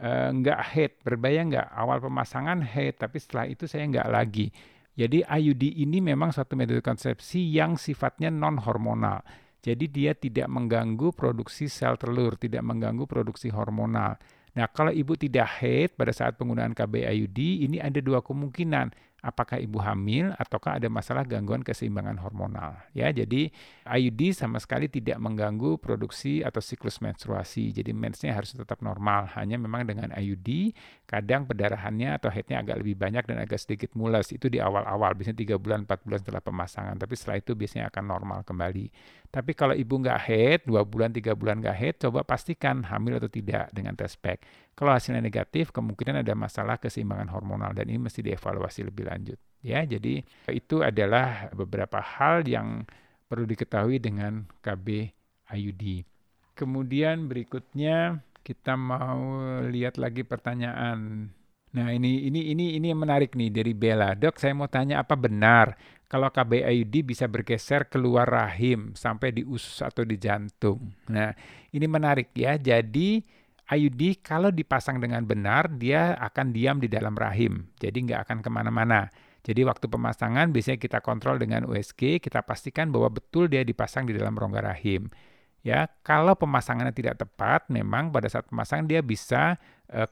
uh, 0.00 0.28
nggak 0.32 0.60
head, 0.72 0.92
berbahaya 1.04 1.44
nggak? 1.44 1.68
Awal 1.76 1.98
pemasangan 2.00 2.58
head, 2.64 2.96
tapi 2.96 3.20
setelah 3.20 3.44
itu 3.44 3.68
saya 3.68 3.84
nggak 3.84 4.08
lagi. 4.08 4.48
Jadi 4.96 5.22
IUD 5.24 5.80
ini 5.80 6.00
memang 6.00 6.32
suatu 6.32 6.56
metode 6.56 6.80
konsepsi 6.80 7.40
yang 7.52 7.76
sifatnya 7.76 8.32
non 8.32 8.56
hormonal. 8.60 9.20
Jadi 9.60 9.92
dia 9.92 10.16
tidak 10.16 10.48
mengganggu 10.48 11.12
produksi 11.12 11.68
sel 11.68 12.00
telur, 12.00 12.40
tidak 12.40 12.64
mengganggu 12.64 13.04
produksi 13.04 13.52
hormonal. 13.52 14.16
Nah, 14.50 14.66
kalau 14.72 14.90
ibu 14.90 15.14
tidak 15.14 15.62
haid 15.62 15.94
pada 15.94 16.10
saat 16.10 16.34
penggunaan 16.34 16.74
KB 16.74 17.06
IUD, 17.06 17.38
ini 17.70 17.76
ada 17.78 18.00
dua 18.02 18.18
kemungkinan 18.24 19.09
apakah 19.20 19.60
ibu 19.60 19.80
hamil 19.80 20.32
ataukah 20.36 20.80
ada 20.80 20.88
masalah 20.88 21.24
gangguan 21.24 21.60
keseimbangan 21.60 22.20
hormonal 22.20 22.76
ya. 22.96 23.12
Jadi 23.12 23.52
IUD 23.84 24.32
sama 24.32 24.56
sekali 24.60 24.88
tidak 24.88 25.20
mengganggu 25.20 25.76
produksi 25.76 26.40
atau 26.40 26.60
siklus 26.60 26.98
menstruasi. 27.04 27.72
Jadi 27.72 27.92
mensnya 27.92 28.32
harus 28.32 28.56
tetap 28.56 28.80
normal 28.80 29.28
hanya 29.36 29.60
memang 29.60 29.84
dengan 29.84 30.12
IUD 30.12 30.72
kadang 31.04 31.44
pendarahannya 31.44 32.16
atau 32.16 32.32
headnya 32.32 32.62
agak 32.64 32.80
lebih 32.80 32.96
banyak 32.96 33.24
dan 33.28 33.36
agak 33.40 33.60
sedikit 33.60 33.92
mules. 33.94 34.32
Itu 34.32 34.48
di 34.48 34.58
awal-awal 34.58 35.16
biasanya 35.16 35.38
tiga 35.38 35.56
bulan 35.60 35.84
empat 35.84 36.04
bulan 36.04 36.20
setelah 36.24 36.42
pemasangan 36.42 36.96
tapi 36.96 37.14
setelah 37.16 37.38
itu 37.38 37.52
biasanya 37.52 37.92
akan 37.92 38.04
normal 38.04 38.38
kembali. 38.42 38.86
Tapi 39.30 39.54
kalau 39.54 39.78
ibu 39.78 39.94
nggak 39.94 40.20
head 40.26 40.58
dua 40.66 40.82
bulan 40.82 41.14
tiga 41.14 41.38
bulan 41.38 41.62
nggak 41.62 41.76
head 41.76 41.94
coba 42.02 42.26
pastikan 42.26 42.82
hamil 42.88 43.22
atau 43.22 43.30
tidak 43.30 43.70
dengan 43.70 43.94
tes 43.94 44.18
pack 44.18 44.42
kalau 44.80 44.96
hasilnya 44.96 45.20
negatif, 45.20 45.76
kemungkinan 45.76 46.24
ada 46.24 46.32
masalah 46.32 46.80
keseimbangan 46.80 47.28
hormonal 47.28 47.76
dan 47.76 47.84
ini 47.92 48.00
mesti 48.00 48.24
dievaluasi 48.24 48.88
lebih 48.88 49.12
lanjut. 49.12 49.36
Ya, 49.60 49.84
jadi 49.84 50.24
itu 50.48 50.80
adalah 50.80 51.52
beberapa 51.52 52.00
hal 52.00 52.48
yang 52.48 52.88
perlu 53.28 53.44
diketahui 53.44 54.00
dengan 54.00 54.48
KB 54.64 55.12
IUD. 55.52 56.08
Kemudian 56.56 57.28
berikutnya 57.28 58.24
kita 58.40 58.72
mau 58.80 59.52
lihat 59.68 60.00
lagi 60.00 60.24
pertanyaan. 60.24 61.28
Nah, 61.76 61.88
ini 61.92 62.24
ini 62.24 62.48
ini 62.48 62.80
ini 62.80 62.88
yang 62.88 63.04
menarik 63.04 63.36
nih 63.36 63.52
dari 63.52 63.76
Bella. 63.76 64.16
Dok, 64.16 64.40
saya 64.40 64.56
mau 64.56 64.72
tanya 64.72 65.04
apa 65.04 65.12
benar 65.12 65.76
kalau 66.08 66.32
KB 66.32 66.64
IUD 66.64 67.04
bisa 67.04 67.28
bergeser 67.28 67.84
keluar 67.84 68.24
rahim 68.24 68.96
sampai 68.96 69.28
di 69.28 69.44
usus 69.44 69.84
atau 69.84 70.08
di 70.08 70.16
jantung. 70.16 70.88
Nah, 71.12 71.36
ini 71.68 71.84
menarik 71.84 72.32
ya. 72.32 72.56
Jadi 72.56 73.20
IUD 73.70 74.26
kalau 74.26 74.50
dipasang 74.50 74.98
dengan 74.98 75.22
benar, 75.22 75.70
dia 75.78 76.18
akan 76.18 76.50
diam 76.50 76.82
di 76.82 76.90
dalam 76.90 77.14
rahim, 77.14 77.70
jadi 77.78 77.94
nggak 77.94 78.20
akan 78.26 78.38
ke 78.42 78.50
mana-mana. 78.50 79.06
Jadi 79.40 79.64
waktu 79.64 79.86
pemasangan 79.88 80.52
biasanya 80.52 80.76
kita 80.82 80.98
kontrol 81.00 81.40
dengan 81.40 81.64
USG, 81.64 82.20
kita 82.20 82.44
pastikan 82.44 82.92
bahwa 82.92 83.14
betul 83.14 83.46
dia 83.48 83.64
dipasang 83.64 84.04
di 84.04 84.12
dalam 84.12 84.36
rongga 84.36 84.74
rahim. 84.74 85.08
Ya, 85.60 85.92
kalau 86.02 86.34
pemasangannya 86.40 86.92
tidak 86.92 87.20
tepat, 87.20 87.68
memang 87.68 88.10
pada 88.10 88.32
saat 88.32 88.48
pemasangan 88.48 88.88
dia 88.88 89.04
bisa 89.04 89.60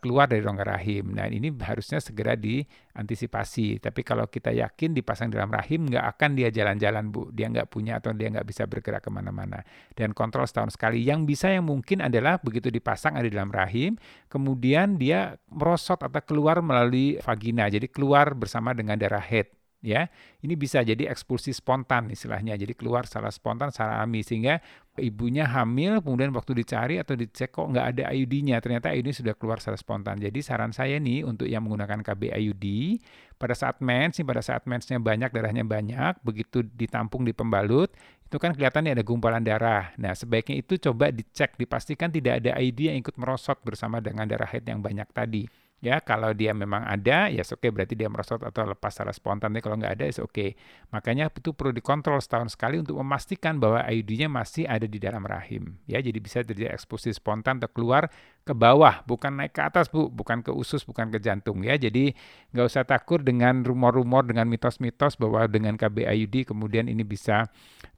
keluar 0.03 0.27
dari 0.27 0.43
rongga 0.43 0.67
rahim. 0.67 1.15
Nah, 1.15 1.31
ini 1.31 1.55
harusnya 1.63 2.03
segera 2.03 2.35
diantisipasi. 2.35 3.79
Tapi 3.79 4.01
kalau 4.03 4.27
kita 4.27 4.51
yakin 4.51 4.91
dipasang 4.91 5.31
dalam 5.31 5.51
rahim, 5.55 5.87
nggak 5.87 6.05
akan 6.17 6.31
dia 6.35 6.51
jalan-jalan, 6.51 7.15
Bu. 7.15 7.31
Dia 7.31 7.47
nggak 7.47 7.71
punya 7.71 8.03
atau 8.03 8.11
dia 8.11 8.31
nggak 8.31 8.47
bisa 8.47 8.67
bergerak 8.67 9.07
ke 9.07 9.11
mana-mana. 9.11 9.63
Dan 9.95 10.15
kontrol 10.15 10.47
setahun 10.47 10.75
sekali. 10.75 11.07
Yang 11.07 11.21
bisa 11.31 11.47
yang 11.55 11.67
mungkin 11.67 12.03
adalah 12.03 12.43
begitu 12.43 12.75
dipasang 12.75 13.15
ada 13.15 13.27
di 13.27 13.35
dalam 13.35 13.55
rahim, 13.55 13.95
kemudian 14.27 14.99
dia 14.99 15.39
merosot 15.51 16.03
atau 16.03 16.23
keluar 16.27 16.59
melalui 16.59 17.19
vagina. 17.23 17.71
Jadi 17.71 17.87
keluar 17.87 18.35
bersama 18.35 18.75
dengan 18.75 18.99
darah 18.99 19.23
head 19.23 19.58
ya 19.79 20.11
ini 20.43 20.55
bisa 20.59 20.83
jadi 20.83 21.11
ekspulsi 21.11 21.55
spontan 21.55 22.11
istilahnya. 22.11 22.59
Jadi 22.59 22.75
keluar 22.75 23.07
secara 23.07 23.31
spontan 23.31 23.71
secara 23.71 24.03
alami. 24.03 24.27
Sehingga 24.27 24.59
ibunya 24.99 25.47
hamil 25.47 26.03
kemudian 26.03 26.35
waktu 26.35 26.59
dicari 26.59 26.99
atau 26.99 27.15
dicek 27.15 27.55
kok 27.55 27.67
nggak 27.71 27.87
ada 27.95 28.03
IUD-nya 28.11 28.59
ternyata 28.59 28.91
IUD 28.91 29.15
sudah 29.15 29.35
keluar 29.39 29.63
secara 29.63 29.79
spontan. 29.79 30.19
Jadi 30.19 30.39
saran 30.43 30.75
saya 30.75 30.99
nih 30.99 31.23
untuk 31.23 31.47
yang 31.47 31.63
menggunakan 31.67 32.03
KB 32.03 32.35
IUD 32.35 32.67
pada 33.39 33.55
saat 33.55 33.79
mens 33.79 34.19
pada 34.19 34.43
saat 34.43 34.67
mensnya 34.67 34.99
banyak 34.99 35.31
darahnya 35.31 35.63
banyak 35.63 36.19
begitu 36.27 36.67
ditampung 36.67 37.23
di 37.23 37.31
pembalut 37.31 37.95
itu 38.29 38.37
kan 38.37 38.53
kelihatannya 38.53 38.99
ada 38.99 39.05
gumpalan 39.07 39.41
darah. 39.41 39.95
Nah 39.97 40.13
sebaiknya 40.13 40.61
itu 40.61 40.77
coba 40.77 41.15
dicek 41.15 41.55
dipastikan 41.57 42.11
tidak 42.11 42.45
ada 42.45 42.59
IUD 42.59 42.93
yang 42.93 42.97
ikut 42.99 43.15
merosot 43.17 43.63
bersama 43.63 44.03
dengan 44.03 44.27
darah 44.27 44.51
head 44.51 44.67
yang 44.67 44.83
banyak 44.83 45.07
tadi 45.15 45.47
Ya, 45.79 46.03
kalau 46.03 46.35
dia 46.35 46.51
memang 46.51 46.83
ada, 46.83 47.31
ya 47.31 47.47
oke 47.47 47.63
okay, 47.63 47.71
berarti 47.71 47.95
dia 47.95 48.11
merosot 48.11 48.43
atau 48.43 48.67
lepas 48.67 48.91
secara 48.91 49.15
spontan. 49.15 49.55
Tapi 49.55 49.63
kalau 49.63 49.79
nggak 49.79 49.95
ada, 49.95 50.05
ya 50.11 50.15
oke. 50.19 50.35
Okay. 50.35 50.51
Makanya 50.91 51.31
itu 51.31 51.55
perlu 51.55 51.71
dikontrol 51.71 52.19
setahun 52.19 52.59
sekali 52.59 52.83
untuk 52.83 52.99
memastikan 52.99 53.63
bahwa 53.63 53.87
IUD-nya 53.87 54.27
masih 54.27 54.67
ada 54.67 54.91
di 54.91 54.99
dalam 54.99 55.23
rahim. 55.23 55.79
Ya, 55.87 56.03
jadi 56.03 56.19
bisa 56.19 56.43
terjadi 56.43 56.75
eksposi 56.75 57.15
spontan 57.15 57.63
atau 57.63 57.71
keluar 57.71 58.11
ke 58.43 58.51
bawah, 58.57 59.07
bukan 59.07 59.39
naik 59.39 59.55
ke 59.55 59.63
atas 59.63 59.87
bu, 59.87 60.11
bukan 60.11 60.43
ke 60.43 60.51
usus, 60.51 60.83
bukan 60.83 61.15
ke 61.15 61.23
jantung. 61.23 61.63
Ya, 61.63 61.79
jadi 61.79 62.11
nggak 62.51 62.67
usah 62.67 62.83
takut 62.83 63.23
dengan 63.23 63.63
rumor-rumor, 63.63 64.27
dengan 64.27 64.51
mitos-mitos 64.51 65.15
bahwa 65.15 65.47
dengan 65.47 65.79
KB 65.79 66.11
IUD 66.11 66.51
kemudian 66.51 66.91
ini 66.91 67.07
bisa 67.07 67.47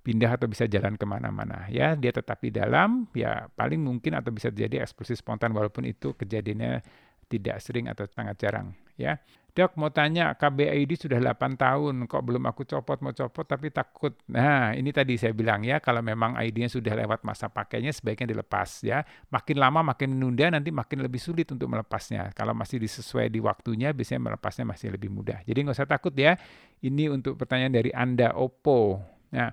pindah 0.04 0.36
atau 0.36 0.50
bisa 0.52 0.68
jalan 0.68 1.00
ke 1.00 1.06
mana-mana. 1.08 1.64
Ya, 1.72 1.96
dia 1.96 2.12
tetap 2.12 2.44
di 2.44 2.52
dalam, 2.52 3.08
ya 3.16 3.48
paling 3.56 3.80
mungkin 3.80 4.18
atau 4.18 4.34
bisa 4.34 4.52
terjadi 4.52 4.84
eksplosif 4.84 5.24
spontan 5.24 5.56
walaupun 5.56 5.88
itu 5.88 6.12
kejadiannya 6.12 6.84
tidak 7.30 7.62
sering 7.62 7.86
atau 7.86 8.10
sangat 8.10 8.34
jarang 8.42 8.74
ya. 8.98 9.14
Dok 9.50 9.74
mau 9.82 9.90
tanya 9.90 10.30
KBID 10.38 11.10
sudah 11.10 11.18
8 11.18 11.58
tahun 11.58 12.06
kok 12.06 12.22
belum 12.22 12.46
aku 12.46 12.62
copot 12.70 13.02
mau 13.02 13.10
copot 13.10 13.42
tapi 13.42 13.74
takut. 13.74 14.14
Nah 14.30 14.70
ini 14.78 14.94
tadi 14.94 15.18
saya 15.18 15.34
bilang 15.34 15.66
ya 15.66 15.82
kalau 15.82 15.98
memang 16.06 16.38
ID-nya 16.38 16.70
sudah 16.70 16.94
lewat 16.94 17.26
masa 17.26 17.50
pakainya 17.50 17.90
sebaiknya 17.90 18.30
dilepas 18.30 18.86
ya. 18.86 19.02
Makin 19.26 19.58
lama 19.58 19.82
makin 19.82 20.14
menunda 20.14 20.54
nanti 20.54 20.70
makin 20.70 21.02
lebih 21.02 21.18
sulit 21.18 21.50
untuk 21.50 21.66
melepasnya. 21.66 22.30
Kalau 22.30 22.54
masih 22.54 22.78
disesuai 22.78 23.26
di 23.26 23.42
waktunya 23.42 23.90
biasanya 23.90 24.30
melepasnya 24.30 24.70
masih 24.70 24.94
lebih 24.94 25.10
mudah. 25.10 25.42
Jadi 25.42 25.58
nggak 25.66 25.76
usah 25.82 25.90
takut 25.90 26.14
ya. 26.14 26.38
Ini 26.78 27.10
untuk 27.10 27.34
pertanyaan 27.34 27.74
dari 27.74 27.90
Anda 27.90 28.30
Oppo. 28.38 29.02
Nah 29.34 29.50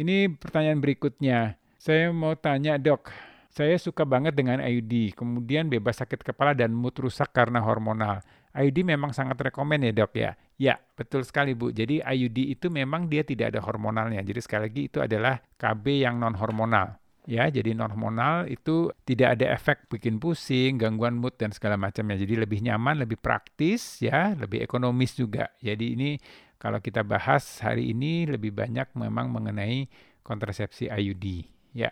ini 0.00 0.32
pertanyaan 0.32 0.80
berikutnya. 0.80 1.60
Saya 1.76 2.08
mau 2.08 2.32
tanya 2.34 2.80
dok, 2.80 3.12
saya 3.56 3.80
suka 3.80 4.04
banget 4.04 4.36
dengan 4.36 4.60
IUD, 4.60 5.16
kemudian 5.16 5.72
bebas 5.72 6.04
sakit 6.04 6.20
kepala 6.20 6.52
dan 6.52 6.76
mood 6.76 6.92
rusak 7.00 7.32
karena 7.32 7.64
hormonal. 7.64 8.20
IUD 8.52 8.84
memang 8.84 9.16
sangat 9.16 9.40
rekomen 9.40 9.80
ya 9.80 9.96
dok 9.96 10.12
ya? 10.12 10.36
Ya, 10.60 10.76
betul 10.92 11.24
sekali 11.24 11.56
Bu. 11.56 11.72
Jadi 11.72 12.04
IUD 12.04 12.52
itu 12.52 12.68
memang 12.68 13.08
dia 13.08 13.24
tidak 13.24 13.56
ada 13.56 13.64
hormonalnya. 13.64 14.20
Jadi 14.20 14.44
sekali 14.44 14.68
lagi 14.68 14.82
itu 14.92 15.00
adalah 15.00 15.40
KB 15.56 16.04
yang 16.04 16.20
non 16.20 16.36
hormonal. 16.36 17.00
Ya, 17.24 17.48
jadi 17.48 17.72
non 17.72 17.88
hormonal 17.88 18.44
itu 18.52 18.92
tidak 19.08 19.40
ada 19.40 19.56
efek 19.56 19.88
bikin 19.88 20.20
pusing, 20.20 20.76
gangguan 20.76 21.16
mood 21.16 21.40
dan 21.40 21.48
segala 21.48 21.80
macamnya. 21.80 22.20
Jadi 22.20 22.36
lebih 22.36 22.60
nyaman, 22.60 23.08
lebih 23.08 23.16
praktis 23.16 24.04
ya, 24.04 24.36
lebih 24.36 24.60
ekonomis 24.60 25.16
juga. 25.16 25.48
Jadi 25.64 25.96
ini 25.96 26.20
kalau 26.60 26.84
kita 26.84 27.00
bahas 27.08 27.64
hari 27.64 27.88
ini 27.96 28.28
lebih 28.28 28.52
banyak 28.52 28.92
memang 29.00 29.32
mengenai 29.32 29.88
kontrasepsi 30.20 30.92
IUD. 30.92 31.24
Ya. 31.72 31.88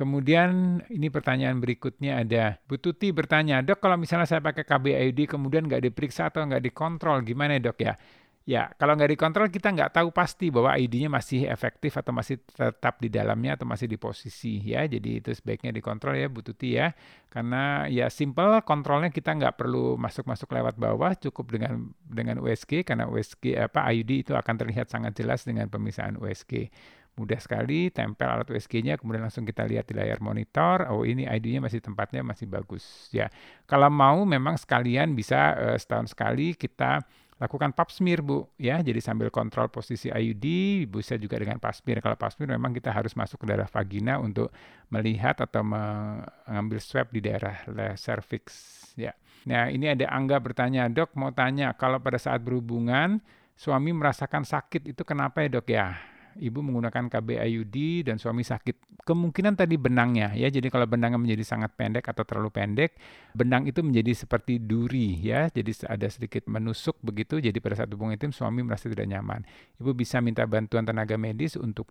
Kemudian 0.00 0.80
ini 0.88 1.12
pertanyaan 1.12 1.60
berikutnya 1.60 2.24
ada, 2.24 2.56
Bu 2.64 2.80
Tuti 2.80 3.12
bertanya, 3.12 3.60
dok 3.60 3.84
kalau 3.84 4.00
misalnya 4.00 4.24
saya 4.24 4.40
pakai 4.40 4.64
KB 4.64 4.96
IUD 4.96 5.28
kemudian 5.28 5.68
nggak 5.68 5.92
diperiksa 5.92 6.32
atau 6.32 6.40
nggak 6.48 6.72
dikontrol, 6.72 7.20
gimana 7.20 7.60
dok 7.60 7.76
ya? 7.84 8.00
Ya, 8.48 8.72
kalau 8.80 8.96
nggak 8.96 9.12
dikontrol 9.12 9.52
kita 9.52 9.68
nggak 9.76 10.00
tahu 10.00 10.08
pasti 10.08 10.48
bahwa 10.48 10.72
ID-nya 10.72 11.12
masih 11.12 11.44
efektif 11.44 12.00
atau 12.00 12.16
masih 12.16 12.40
tetap 12.40 12.96
di 12.96 13.12
dalamnya 13.12 13.60
atau 13.60 13.68
masih 13.68 13.92
di 13.92 14.00
posisi 14.00 14.56
ya. 14.64 14.88
Jadi 14.88 15.20
itu 15.20 15.36
sebaiknya 15.36 15.68
dikontrol 15.68 16.16
ya 16.16 16.32
Bu 16.32 16.40
Tuti 16.40 16.80
ya. 16.80 16.96
Karena 17.28 17.84
ya 17.84 18.08
simple 18.08 18.64
kontrolnya 18.64 19.12
kita 19.12 19.36
nggak 19.36 19.60
perlu 19.60 20.00
masuk-masuk 20.00 20.48
lewat 20.48 20.80
bawah, 20.80 21.12
cukup 21.20 21.60
dengan 21.60 21.92
dengan 22.08 22.40
USG 22.40 22.88
karena 22.88 23.04
USG 23.04 23.52
apa 23.60 23.84
IUD 23.92 24.24
itu 24.24 24.32
akan 24.32 24.54
terlihat 24.56 24.88
sangat 24.88 25.12
jelas 25.12 25.44
dengan 25.44 25.68
pemisahan 25.68 26.16
USG 26.16 26.72
mudah 27.20 27.36
sekali 27.36 27.92
tempel 27.92 28.24
alat 28.32 28.48
USG-nya 28.48 28.96
kemudian 28.96 29.28
langsung 29.28 29.44
kita 29.44 29.68
lihat 29.68 29.84
di 29.84 29.92
layar 29.92 30.24
monitor. 30.24 30.88
Oh 30.88 31.04
ini 31.04 31.28
ID-nya 31.28 31.60
masih 31.60 31.84
tempatnya 31.84 32.24
masih 32.24 32.48
bagus. 32.48 33.12
Ya 33.12 33.28
kalau 33.68 33.92
mau 33.92 34.24
memang 34.24 34.56
sekalian 34.56 35.12
bisa 35.12 35.52
uh, 35.52 35.76
setahun 35.76 36.16
sekali 36.16 36.56
kita 36.56 37.04
lakukan 37.36 37.72
pap 37.76 37.92
smear 37.92 38.24
Bu. 38.24 38.48
Ya 38.56 38.80
jadi 38.80 39.00
sambil 39.04 39.28
kontrol 39.28 39.68
posisi 39.68 40.08
IUD 40.08 40.44
bisa 40.88 41.20
juga 41.20 41.36
dengan 41.36 41.60
pap 41.60 41.76
smear. 41.76 42.00
Kalau 42.00 42.16
pap 42.16 42.32
smear 42.32 42.56
memang 42.56 42.72
kita 42.72 42.88
harus 42.88 43.12
masuk 43.12 43.44
ke 43.44 43.46
daerah 43.52 43.68
vagina 43.68 44.16
untuk 44.16 44.48
melihat 44.88 45.36
atau 45.44 45.60
mengambil 45.60 46.80
swab 46.80 47.12
di 47.12 47.20
daerah 47.20 47.60
cervix. 48.00 48.44
Ya. 48.96 49.12
Nah 49.44 49.68
ini 49.68 49.92
ada 49.92 50.08
Angga 50.08 50.40
bertanya 50.40 50.88
dok 50.88 51.16
mau 51.16 51.32
tanya 51.32 51.76
kalau 51.76 52.00
pada 52.00 52.16
saat 52.20 52.40
berhubungan 52.44 53.20
suami 53.56 53.92
merasakan 53.92 54.44
sakit 54.44 54.92
itu 54.92 55.02
kenapa 55.04 55.44
ya 55.44 55.48
dok? 55.48 55.68
Ya 55.68 55.96
ibu 56.38 56.62
menggunakan 56.62 57.10
KB 57.10 57.42
IUD 57.42 58.06
dan 58.06 58.20
suami 58.20 58.46
sakit. 58.46 59.02
Kemungkinan 59.02 59.56
tadi 59.58 59.74
benangnya 59.80 60.30
ya. 60.36 60.46
Jadi 60.52 60.70
kalau 60.70 60.86
benangnya 60.86 61.18
menjadi 61.18 61.42
sangat 61.42 61.74
pendek 61.74 62.06
atau 62.06 62.22
terlalu 62.22 62.52
pendek, 62.52 62.94
benang 63.34 63.66
itu 63.66 63.80
menjadi 63.82 64.12
seperti 64.14 64.62
duri 64.62 65.18
ya. 65.18 65.50
Jadi 65.50 65.88
ada 65.88 66.06
sedikit 66.06 66.46
menusuk 66.46 67.00
begitu. 67.02 67.40
Jadi 67.42 67.58
pada 67.58 67.80
saat 67.80 67.90
hubungan 67.90 68.14
intim 68.14 68.30
suami 68.30 68.62
merasa 68.62 68.86
tidak 68.86 69.08
nyaman. 69.08 69.42
Ibu 69.80 69.96
bisa 69.96 70.22
minta 70.22 70.46
bantuan 70.46 70.86
tenaga 70.86 71.18
medis 71.18 71.58
untuk 71.58 71.90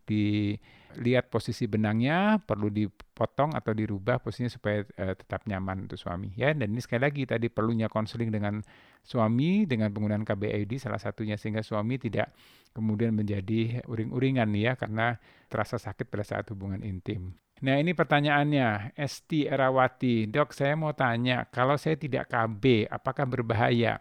dilihat 0.95 1.30
posisi 1.30 1.69
benangnya, 1.69 2.41
perlu 2.41 2.71
dipotong 2.73 3.54
atau 3.54 3.71
dirubah 3.75 4.21
posisinya 4.23 4.49
supaya 4.49 4.86
uh, 4.97 5.13
tetap 5.13 5.45
nyaman 5.45 5.86
untuk 5.86 5.99
suami 5.99 6.34
ya. 6.34 6.56
Dan 6.56 6.73
ini 6.73 6.82
sekali 6.82 7.06
lagi 7.06 7.23
tadi 7.30 7.52
perlunya 7.52 7.91
konseling 7.91 8.34
dengan 8.34 8.62
suami 9.04 9.65
dengan 9.69 9.93
penggunaan 9.93 10.25
KBID 10.25 10.82
salah 10.82 11.02
satunya 11.02 11.38
sehingga 11.38 11.62
suami 11.62 11.97
tidak 12.02 12.34
kemudian 12.73 13.13
menjadi 13.17 13.82
uring-uringan 13.89 14.49
ya 14.54 14.78
karena 14.78 15.17
terasa 15.49 15.82
sakit 15.82 16.06
pada 16.08 16.25
saat 16.25 16.45
hubungan 16.54 16.82
intim. 16.86 17.34
Nah 17.60 17.75
ini 17.75 17.91
pertanyaannya, 17.91 18.95
Esti 18.95 19.43
Erawati, 19.43 20.32
dok 20.32 20.56
saya 20.56 20.80
mau 20.80 20.95
tanya, 20.95 21.43
kalau 21.52 21.75
saya 21.75 21.99
tidak 21.99 22.32
KB, 22.32 22.88
apakah 22.88 23.28
berbahaya? 23.28 23.99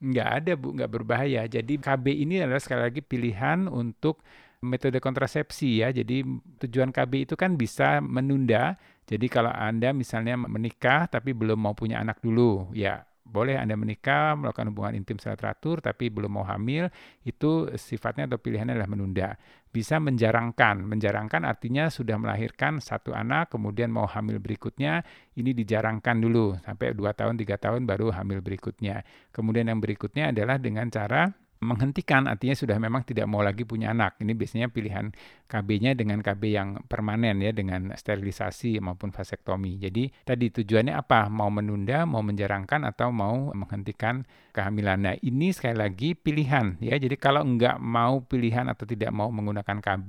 Enggak 0.00 0.28
ada 0.42 0.52
bu, 0.58 0.74
enggak 0.74 0.90
berbahaya. 0.90 1.46
Jadi 1.46 1.78
KB 1.78 2.06
ini 2.10 2.42
adalah 2.42 2.58
sekali 2.58 2.82
lagi 2.88 3.04
pilihan 3.04 3.70
untuk 3.70 4.24
metode 4.60 5.00
kontrasepsi 5.00 5.80
ya. 5.84 5.88
Jadi 5.90 6.24
tujuan 6.64 6.92
KB 6.92 7.28
itu 7.28 7.34
kan 7.36 7.56
bisa 7.56 7.98
menunda. 8.04 8.76
Jadi 9.08 9.26
kalau 9.26 9.50
Anda 9.50 9.90
misalnya 9.96 10.38
menikah 10.38 11.10
tapi 11.10 11.34
belum 11.34 11.58
mau 11.58 11.74
punya 11.74 11.98
anak 11.98 12.22
dulu, 12.22 12.70
ya 12.76 13.02
boleh 13.30 13.54
Anda 13.54 13.78
menikah, 13.78 14.34
melakukan 14.34 14.74
hubungan 14.74 14.98
intim 14.98 15.14
secara 15.22 15.38
teratur, 15.38 15.78
tapi 15.78 16.10
belum 16.10 16.34
mau 16.34 16.42
hamil, 16.42 16.90
itu 17.22 17.70
sifatnya 17.78 18.26
atau 18.26 18.42
pilihannya 18.42 18.74
adalah 18.74 18.90
menunda. 18.90 19.38
Bisa 19.70 20.02
menjarangkan. 20.02 20.82
Menjarangkan 20.82 21.46
artinya 21.46 21.86
sudah 21.86 22.18
melahirkan 22.18 22.82
satu 22.82 23.14
anak, 23.14 23.54
kemudian 23.54 23.86
mau 23.86 24.10
hamil 24.10 24.42
berikutnya, 24.42 25.06
ini 25.38 25.54
dijarangkan 25.54 26.18
dulu. 26.18 26.58
Sampai 26.58 26.90
2 26.90 27.06
tahun, 27.14 27.38
3 27.38 27.54
tahun 27.54 27.86
baru 27.86 28.10
hamil 28.10 28.42
berikutnya. 28.42 29.06
Kemudian 29.30 29.70
yang 29.70 29.78
berikutnya 29.78 30.34
adalah 30.34 30.58
dengan 30.58 30.90
cara 30.90 31.30
menghentikan 31.60 32.24
artinya 32.24 32.56
sudah 32.56 32.80
memang 32.80 33.04
tidak 33.04 33.28
mau 33.28 33.44
lagi 33.44 33.68
punya 33.68 33.92
anak. 33.92 34.16
Ini 34.16 34.32
biasanya 34.32 34.72
pilihan 34.72 35.12
KB-nya 35.44 35.92
dengan 35.92 36.24
KB 36.24 36.42
yang 36.48 36.68
permanen 36.88 37.44
ya 37.44 37.52
dengan 37.52 37.92
sterilisasi 37.92 38.80
maupun 38.80 39.12
vasektomi. 39.12 39.76
Jadi 39.76 40.08
tadi 40.24 40.48
tujuannya 40.48 40.96
apa? 40.96 41.28
Mau 41.28 41.52
menunda, 41.52 42.08
mau 42.08 42.24
menjarangkan 42.24 42.88
atau 42.88 43.12
mau 43.12 43.52
menghentikan 43.52 44.24
kehamilan. 44.50 44.98
Nah, 45.00 45.14
ini 45.22 45.54
sekali 45.54 45.78
lagi 45.78 46.12
pilihan 46.12 46.76
ya. 46.82 46.98
Jadi 46.98 47.16
kalau 47.16 47.42
enggak 47.42 47.78
mau 47.78 48.22
pilihan 48.22 48.66
atau 48.68 48.84
tidak 48.84 49.10
mau 49.14 49.30
menggunakan 49.30 49.78
KB 49.78 50.08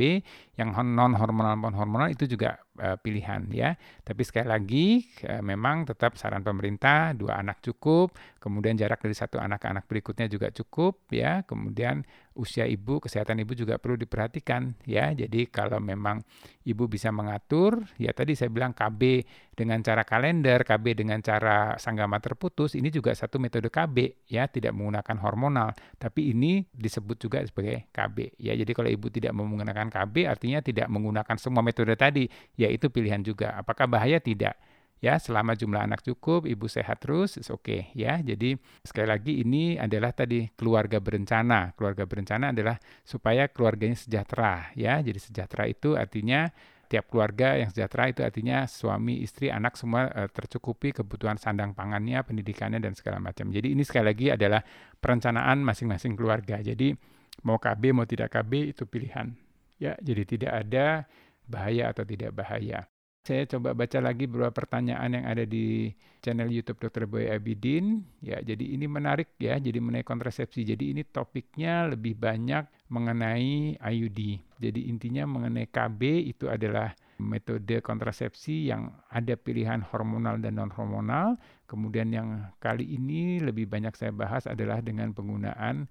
yang 0.58 0.74
non 0.94 1.14
hormonal 1.16 1.58
non 1.58 1.74
hormonal 1.74 2.10
itu 2.10 2.26
juga 2.26 2.60
uh, 2.82 2.98
pilihan 2.98 3.48
ya. 3.54 3.78
Tapi 4.04 4.22
sekali 4.26 4.48
lagi 4.50 4.88
uh, 5.26 5.40
memang 5.40 5.88
tetap 5.88 6.18
saran 6.18 6.42
pemerintah 6.42 7.14
dua 7.14 7.40
anak 7.40 7.62
cukup, 7.62 8.14
kemudian 8.42 8.76
jarak 8.76 9.00
dari 9.02 9.16
satu 9.16 9.38
anak 9.38 9.64
ke 9.64 9.68
anak 9.70 9.86
berikutnya 9.86 10.28
juga 10.28 10.50
cukup 10.52 11.08
ya. 11.14 11.46
Kemudian 11.46 12.04
usia 12.36 12.64
ibu, 12.64 13.04
kesehatan 13.04 13.44
ibu 13.44 13.52
juga 13.52 13.76
perlu 13.76 14.00
diperhatikan 14.00 14.76
ya. 14.88 15.12
Jadi 15.12 15.52
kalau 15.52 15.78
memang 15.84 16.24
ibu 16.64 16.88
bisa 16.88 17.12
mengatur, 17.12 17.84
ya 18.00 18.16
tadi 18.16 18.38
saya 18.40 18.48
bilang 18.48 18.72
KB 18.72 19.26
dengan 19.52 19.84
cara 19.84 20.08
kalender, 20.08 20.64
KB 20.64 20.96
dengan 20.96 21.20
cara 21.20 21.76
sanggama 21.76 22.24
terputus, 22.24 22.80
ini 22.80 22.88
juga 22.88 23.12
satu 23.12 23.38
metode 23.38 23.68
KB 23.68 24.28
ya, 24.32 24.48
tidak 24.48 24.72
menggunakan 24.72 25.18
hormonal, 25.20 25.70
tapi 26.00 26.32
ini 26.32 26.64
disebut 26.72 27.20
juga 27.20 27.44
sebagai 27.44 27.92
KB 27.92 28.40
ya. 28.40 28.56
Jadi 28.56 28.72
kalau 28.72 28.90
ibu 28.90 29.12
tidak 29.12 29.36
menggunakan 29.36 29.92
KB 29.92 30.26
artinya 30.26 30.60
tidak 30.64 30.88
menggunakan 30.88 31.36
semua 31.36 31.62
metode 31.62 31.94
tadi, 32.00 32.26
yaitu 32.56 32.88
pilihan 32.88 33.20
juga. 33.20 33.60
Apakah 33.60 33.86
bahaya? 33.92 34.18
Tidak 34.22 34.71
ya 35.02 35.18
selama 35.18 35.58
jumlah 35.58 35.82
anak 35.82 36.06
cukup 36.06 36.46
ibu 36.46 36.70
sehat 36.70 37.02
terus 37.02 37.42
oke 37.50 37.66
okay 37.66 37.82
ya. 37.98 38.22
Jadi 38.22 38.56
sekali 38.86 39.10
lagi 39.10 39.34
ini 39.42 39.76
adalah 39.76 40.14
tadi 40.14 40.46
keluarga 40.54 41.02
berencana. 41.02 41.74
Keluarga 41.74 42.06
berencana 42.06 42.54
adalah 42.54 42.78
supaya 43.02 43.50
keluarganya 43.50 43.98
sejahtera 43.98 44.70
ya. 44.78 45.02
Jadi 45.02 45.18
sejahtera 45.18 45.66
itu 45.66 45.98
artinya 45.98 46.48
tiap 46.86 47.10
keluarga 47.10 47.58
yang 47.58 47.74
sejahtera 47.74 48.12
itu 48.12 48.22
artinya 48.22 48.68
suami 48.70 49.24
istri 49.26 49.48
anak 49.48 49.80
semua 49.80 50.12
uh, 50.12 50.30
tercukupi 50.30 50.92
kebutuhan 50.92 51.40
sandang 51.40 51.74
pangannya 51.74 52.22
pendidikannya 52.22 52.78
dan 52.78 52.94
segala 52.94 53.18
macam. 53.18 53.50
Jadi 53.50 53.74
ini 53.74 53.82
sekali 53.82 54.06
lagi 54.14 54.28
adalah 54.30 54.62
perencanaan 55.02 55.66
masing-masing 55.66 56.14
keluarga. 56.14 56.62
Jadi 56.62 56.94
mau 57.48 57.58
KB 57.58 57.96
mau 57.96 58.06
tidak 58.06 58.38
KB 58.38 58.78
itu 58.78 58.86
pilihan. 58.86 59.34
Ya 59.82 59.98
jadi 59.98 60.24
tidak 60.30 60.52
ada 60.52 61.10
bahaya 61.50 61.90
atau 61.90 62.06
tidak 62.06 62.38
bahaya 62.38 62.86
saya 63.22 63.46
coba 63.46 63.78
baca 63.78 64.02
lagi 64.02 64.26
beberapa 64.26 64.50
pertanyaan 64.50 65.22
yang 65.22 65.26
ada 65.30 65.46
di 65.46 65.94
channel 66.26 66.50
YouTube 66.50 66.82
Dr. 66.82 67.06
Boy 67.06 67.30
Abidin. 67.30 68.02
Ya, 68.18 68.42
jadi 68.42 68.66
ini 68.66 68.90
menarik 68.90 69.38
ya, 69.38 69.62
jadi 69.62 69.78
mengenai 69.78 70.02
kontrasepsi. 70.02 70.66
Jadi 70.66 70.98
ini 70.98 71.06
topiknya 71.06 71.94
lebih 71.94 72.18
banyak 72.18 72.66
mengenai 72.90 73.78
IUD. 73.78 74.42
Jadi 74.58 74.90
intinya 74.90 75.30
mengenai 75.30 75.70
KB 75.70 76.02
itu 76.34 76.50
adalah 76.50 76.98
metode 77.22 77.86
kontrasepsi 77.86 78.74
yang 78.74 78.90
ada 79.14 79.38
pilihan 79.38 79.86
hormonal 79.86 80.42
dan 80.42 80.58
non 80.58 80.74
hormonal. 80.74 81.38
Kemudian 81.70 82.10
yang 82.10 82.50
kali 82.58 82.90
ini 82.90 83.38
lebih 83.38 83.70
banyak 83.70 83.94
saya 83.94 84.10
bahas 84.10 84.50
adalah 84.50 84.82
dengan 84.82 85.14
penggunaan 85.14 85.86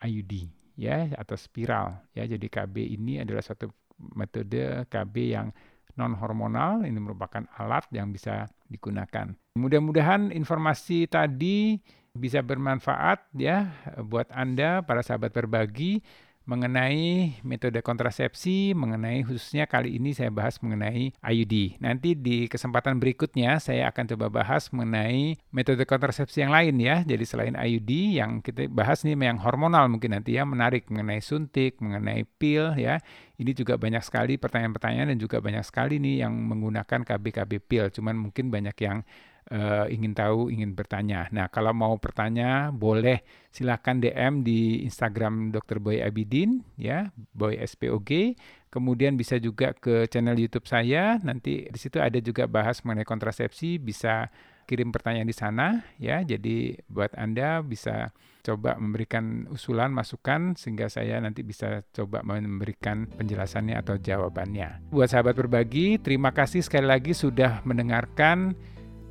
IUD 0.00 0.48
ya 0.80 1.12
atau 1.12 1.36
spiral 1.36 2.00
ya. 2.16 2.24
Jadi 2.24 2.48
KB 2.48 2.72
ini 2.96 3.20
adalah 3.20 3.44
satu 3.44 3.68
metode 4.16 4.88
KB 4.88 5.14
yang 5.28 5.52
non 5.98 6.14
hormonal 6.18 6.86
ini 6.86 6.98
merupakan 6.98 7.46
alat 7.58 7.86
yang 7.90 8.14
bisa 8.14 8.46
digunakan. 8.70 9.34
Mudah-mudahan 9.58 10.30
informasi 10.30 11.10
tadi 11.10 11.78
bisa 12.10 12.42
bermanfaat 12.42 13.30
ya 13.38 13.70
buat 14.02 14.30
Anda 14.34 14.82
para 14.82 15.02
sahabat 15.02 15.30
berbagi 15.30 16.02
mengenai 16.50 17.38
metode 17.46 17.78
kontrasepsi, 17.78 18.74
mengenai 18.74 19.22
khususnya 19.22 19.70
kali 19.70 20.02
ini 20.02 20.10
saya 20.10 20.34
bahas 20.34 20.58
mengenai 20.58 21.14
IUD. 21.22 21.78
Nanti 21.78 22.18
di 22.18 22.50
kesempatan 22.50 22.98
berikutnya 22.98 23.62
saya 23.62 23.86
akan 23.94 24.10
coba 24.10 24.26
bahas 24.42 24.66
mengenai 24.74 25.38
metode 25.54 25.86
kontrasepsi 25.86 26.42
yang 26.42 26.50
lain 26.50 26.74
ya. 26.82 27.06
Jadi 27.06 27.22
selain 27.22 27.54
IUD 27.54 28.18
yang 28.18 28.42
kita 28.42 28.66
bahas 28.66 29.06
nih 29.06 29.14
yang 29.14 29.38
hormonal 29.38 29.86
mungkin 29.86 30.10
nanti 30.10 30.34
ya 30.34 30.42
menarik 30.42 30.90
mengenai 30.90 31.22
suntik, 31.22 31.78
mengenai 31.78 32.26
pil 32.26 32.74
ya. 32.74 32.98
Ini 33.38 33.54
juga 33.54 33.78
banyak 33.78 34.02
sekali 34.02 34.34
pertanyaan-pertanyaan 34.34 35.14
dan 35.14 35.18
juga 35.22 35.38
banyak 35.38 35.62
sekali 35.62 36.02
nih 36.02 36.26
yang 36.26 36.34
menggunakan 36.34 37.06
KB-KB 37.06 37.52
pil. 37.62 37.94
Cuman 37.94 38.18
mungkin 38.18 38.50
banyak 38.50 38.74
yang 38.82 39.06
uh, 39.48 39.86
ingin 39.88 40.12
tahu, 40.12 40.52
ingin 40.52 40.76
bertanya. 40.76 41.26
Nah, 41.32 41.48
kalau 41.48 41.72
mau 41.72 41.96
bertanya, 41.96 42.68
boleh 42.68 43.24
silakan 43.48 44.04
DM 44.04 44.44
di 44.44 44.84
Instagram 44.84 45.50
Dr. 45.50 45.80
Boy 45.80 46.04
Abidin, 46.04 46.60
ya, 46.76 47.08
Boy 47.32 47.56
SPOG. 47.58 48.36
Kemudian 48.70 49.18
bisa 49.18 49.40
juga 49.40 49.74
ke 49.74 50.06
channel 50.06 50.38
YouTube 50.38 50.68
saya. 50.68 51.18
Nanti 51.24 51.66
di 51.66 51.78
situ 51.80 51.98
ada 51.98 52.20
juga 52.22 52.46
bahas 52.46 52.84
mengenai 52.86 53.08
kontrasepsi. 53.08 53.82
Bisa 53.82 54.30
kirim 54.70 54.94
pertanyaan 54.94 55.26
di 55.26 55.34
sana, 55.34 55.82
ya. 55.98 56.22
Jadi 56.22 56.78
buat 56.86 57.10
anda 57.18 57.58
bisa 57.66 58.14
coba 58.40 58.78
memberikan 58.80 59.50
usulan, 59.52 59.92
masukan 59.92 60.56
sehingga 60.56 60.88
saya 60.88 61.20
nanti 61.20 61.44
bisa 61.44 61.84
coba 61.92 62.24
memberikan 62.24 63.10
penjelasannya 63.18 63.76
atau 63.76 64.00
jawabannya. 64.00 64.94
Buat 64.94 65.12
sahabat 65.12 65.36
berbagi, 65.36 66.00
terima 66.00 66.32
kasih 66.32 66.64
sekali 66.64 66.88
lagi 66.88 67.12
sudah 67.12 67.60
mendengarkan 67.68 68.56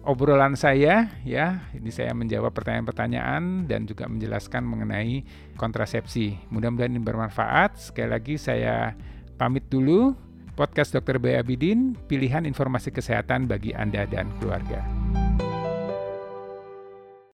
obrolan 0.03 0.55
saya 0.55 1.12
ya. 1.25 1.67
Ini 1.75 1.89
saya 1.91 2.12
menjawab 2.15 2.53
pertanyaan-pertanyaan 2.55 3.67
dan 3.67 3.83
juga 3.89 4.07
menjelaskan 4.07 4.63
mengenai 4.63 5.23
kontrasepsi. 5.59 6.39
Mudah-mudahan 6.53 6.93
ini 6.95 7.01
bermanfaat. 7.01 7.91
Sekali 7.91 8.09
lagi 8.12 8.35
saya 8.39 8.95
pamit 9.35 9.67
dulu. 9.67 10.15
Podcast 10.59 10.91
Dr. 10.91 11.23
B. 11.23 11.39
Abidin, 11.39 11.95
pilihan 12.12 12.43
informasi 12.43 12.91
kesehatan 12.91 13.47
bagi 13.47 13.71
Anda 13.71 14.03
dan 14.03 14.27
keluarga. 14.43 14.83